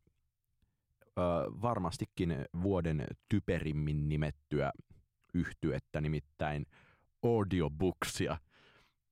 [1.62, 4.72] varmastikin vuoden typerimmin nimettyä
[5.34, 6.66] yhtyettä, nimittäin
[7.24, 8.38] Audiobooksia.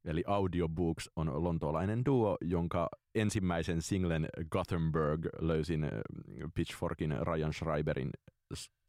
[0.05, 5.89] Eli Audiobooks on lontoolainen duo, jonka ensimmäisen singlen Gothenburg löysin ö,
[6.53, 8.09] Pitchforkin Ryan Schreiberin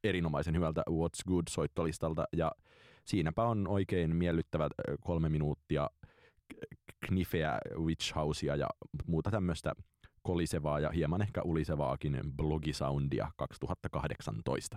[0.04, 2.52] erinomaisen hyvältä What's Good-soittolistalta, ja
[3.04, 5.90] siinäpä on oikein miellyttävät ö, kolme minuuttia
[7.06, 8.68] knifeä, witch housea ja
[9.06, 9.72] muuta tämmöistä
[10.22, 14.76] kolisevaa ja hieman ehkä ulisevaakin blogisoundia 2018.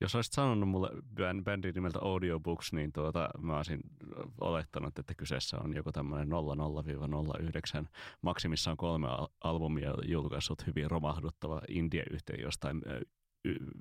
[0.00, 3.80] Jos olisit sanonut mulle bän- bändin nimeltä Audiobooks, niin tuota, mä olisin
[4.40, 7.86] olettanut, että kyseessä on joku tämmöinen 00-09,
[8.22, 9.08] maksimissaan kolme
[9.40, 12.82] albumia julkaissut hyvin romahduttava indie-yhteen jostain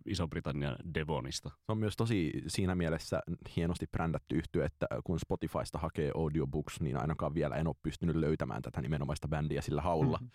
[0.05, 1.49] Iso-Britannian Devonista.
[1.49, 3.21] Se on myös tosi siinä mielessä
[3.55, 8.61] hienosti brändätty yhtyö, että kun Spotifysta hakee audiobooks, niin ainakaan vielä en ole pystynyt löytämään
[8.61, 10.31] tätä nimenomaista bändiä sillä haulla, mm-hmm.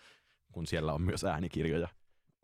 [0.51, 1.87] kun siellä on myös äänikirjoja.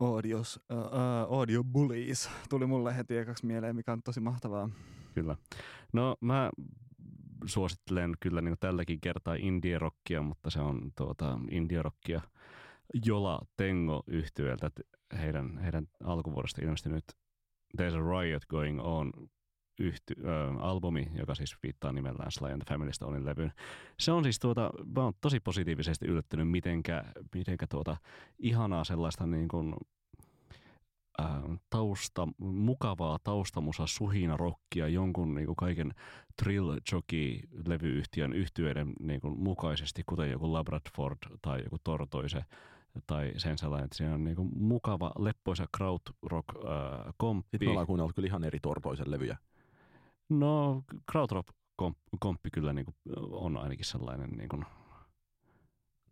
[0.00, 4.68] Audios, uh, uh, Audio Bullies tuli mulle heti ekaksi mieleen, mikä on tosi mahtavaa.
[5.14, 5.36] Kyllä.
[5.92, 6.50] No mä
[7.44, 12.20] suosittelen kyllä niin tälläkin kertaa indie-rockia, mutta se on tuota, indie-rockia
[13.06, 14.70] Jola Tengo yhtyöltä
[15.18, 17.04] heidän, heidän alkuvuodesta ilmestynyt
[17.76, 19.12] There's a Riot Going On
[19.80, 23.52] yhty, ö, albumi, joka siis viittaa nimellään Sly and the Family Stonein levyyn.
[23.98, 27.04] Se on siis tuota, mä oon tosi positiivisesti yllättynyt, mitenkä,
[27.34, 27.96] mitenkä tuota
[28.38, 29.74] ihanaa sellaista niin kuin,
[31.20, 31.24] ä,
[31.70, 35.94] tausta, mukavaa taustamusa, suhina rockia jonkun niin kuin kaiken
[36.42, 42.44] Trill Jockey levyyhtiön yhtyeiden niin kuin mukaisesti, kuten joku Labradford tai joku Tortoise
[43.06, 47.48] tai sen sellainen, että siinä on niinku mukava, leppoisa krautrock-komppi.
[47.50, 49.36] Sitten me ollaan kuunnellut kyllä ihan eri Tortoisen levyjä.
[50.30, 52.92] No krautrock-komppi kyllä niinku
[53.30, 54.62] on ainakin sellainen niinku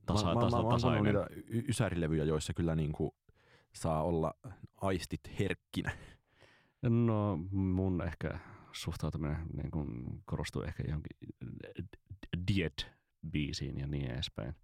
[0.07, 1.05] tasa, mä, tasa, mä, mä, tasainen.
[1.05, 1.27] niitä
[1.69, 3.14] ysärilevyjä, joissa kyllä niinku
[3.73, 4.35] saa olla
[4.81, 5.93] aistit herkkinä.
[6.83, 8.39] No mun ehkä
[8.73, 9.89] suhtautuminen niin kuin
[10.25, 11.16] korostuu ehkä johonkin
[12.51, 14.55] Diet-biisiin ja niin edespäin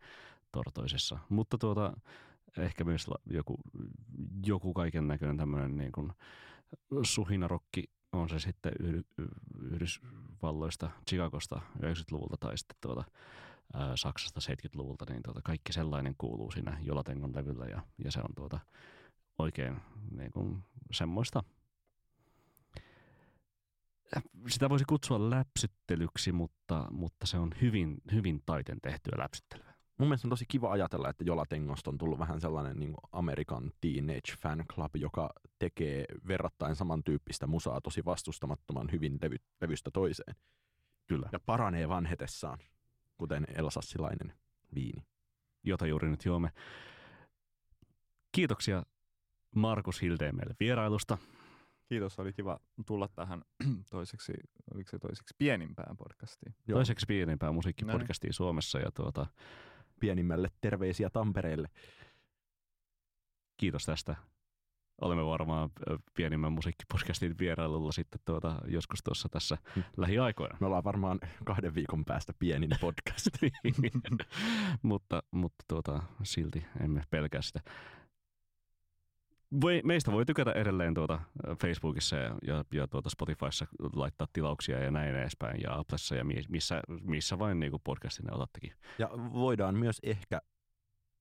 [0.53, 1.19] tortoisessa.
[1.29, 1.93] Mutta tuota,
[2.59, 3.57] ehkä myös joku,
[4.47, 6.13] joku kaiken näköinen tämmöinen niin kuin
[7.03, 7.85] suhinarokki
[8.15, 8.73] on se sitten
[9.61, 13.05] Yhdysvalloista, Chicagosta 90-luvulta tai sitten tuota,
[13.75, 18.35] ää, Saksasta 70-luvulta, niin tuota, kaikki sellainen kuuluu siinä Jolatengon levyllä ja, ja se on
[18.37, 18.61] tuota,
[19.39, 19.81] oikein
[20.17, 21.43] niin kuin semmoista.
[24.49, 30.27] Sitä voisi kutsua läpsyttelyksi, mutta, mutta se on hyvin, hyvin taiten tehtyä läpsyttelyä mun mielestä
[30.27, 34.97] on tosi kiva ajatella, että Jolatengosta on tullut vähän sellainen niin Amerikan teenage fan club,
[34.97, 40.37] joka tekee verrattain samantyyppistä musaa tosi vastustamattoman hyvin levy, levystä toiseen.
[41.07, 41.29] Kyllä.
[41.33, 42.59] Ja paranee vanhetessaan,
[43.17, 44.33] kuten elsassilainen
[44.75, 45.07] viini.
[45.65, 46.51] Jota juuri nyt juomme.
[48.33, 48.83] Kiitoksia
[49.55, 51.19] Markus Hildeen meille vierailusta.
[51.89, 53.43] Kiitos, oli kiva tulla tähän
[53.91, 54.33] toiseksi,
[54.75, 56.55] oliko se toiseksi pienimpään podcastiin?
[56.69, 56.77] Joo.
[56.77, 58.35] Toiseksi pienimpään musiikkipodcastiin Näin.
[58.35, 59.27] Suomessa ja tuota,
[60.01, 61.69] pienimmälle terveisiä Tampereelle.
[63.57, 64.17] Kiitos tästä.
[65.01, 65.71] Olemme varmaan
[66.15, 69.85] pienimmän musiikkipodcastin vierailulla sitten tuota, joskus tuossa tässä hmm.
[69.97, 70.57] lähiaikoina.
[70.61, 73.27] Me ollaan varmaan kahden viikon päästä pienin podcast.
[74.83, 77.61] mutta mutta tuota, silti emme pelkää sitä
[79.61, 81.21] voi, meistä voi tykätä edelleen tuota
[81.61, 86.83] Facebookissa ja, ja, ja tuota Spotifyssa laittaa tilauksia ja näin edespäin ja Applessa ja missä,
[86.89, 88.73] missä vain niin podcastin otattekin.
[88.99, 90.41] Ja voidaan myös ehkä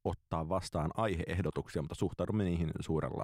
[0.04, 3.24] ottaa vastaan aiheehdotuksia, mutta suhtaudumme niihin suurella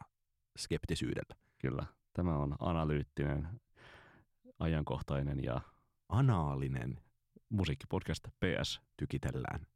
[0.57, 1.35] skeptisyydellä.
[1.57, 1.85] Kyllä.
[2.13, 3.47] Tämä on analyyttinen,
[4.59, 5.61] ajankohtainen ja
[6.09, 7.01] anaalinen
[7.49, 8.81] musiikkipodcast PS.
[8.97, 9.67] Tykitellään.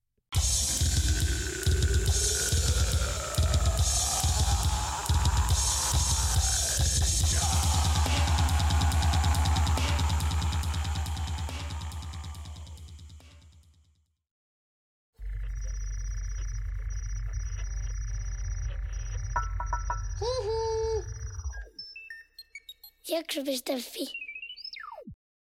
[23.33, 24.05] Trubbers.fi.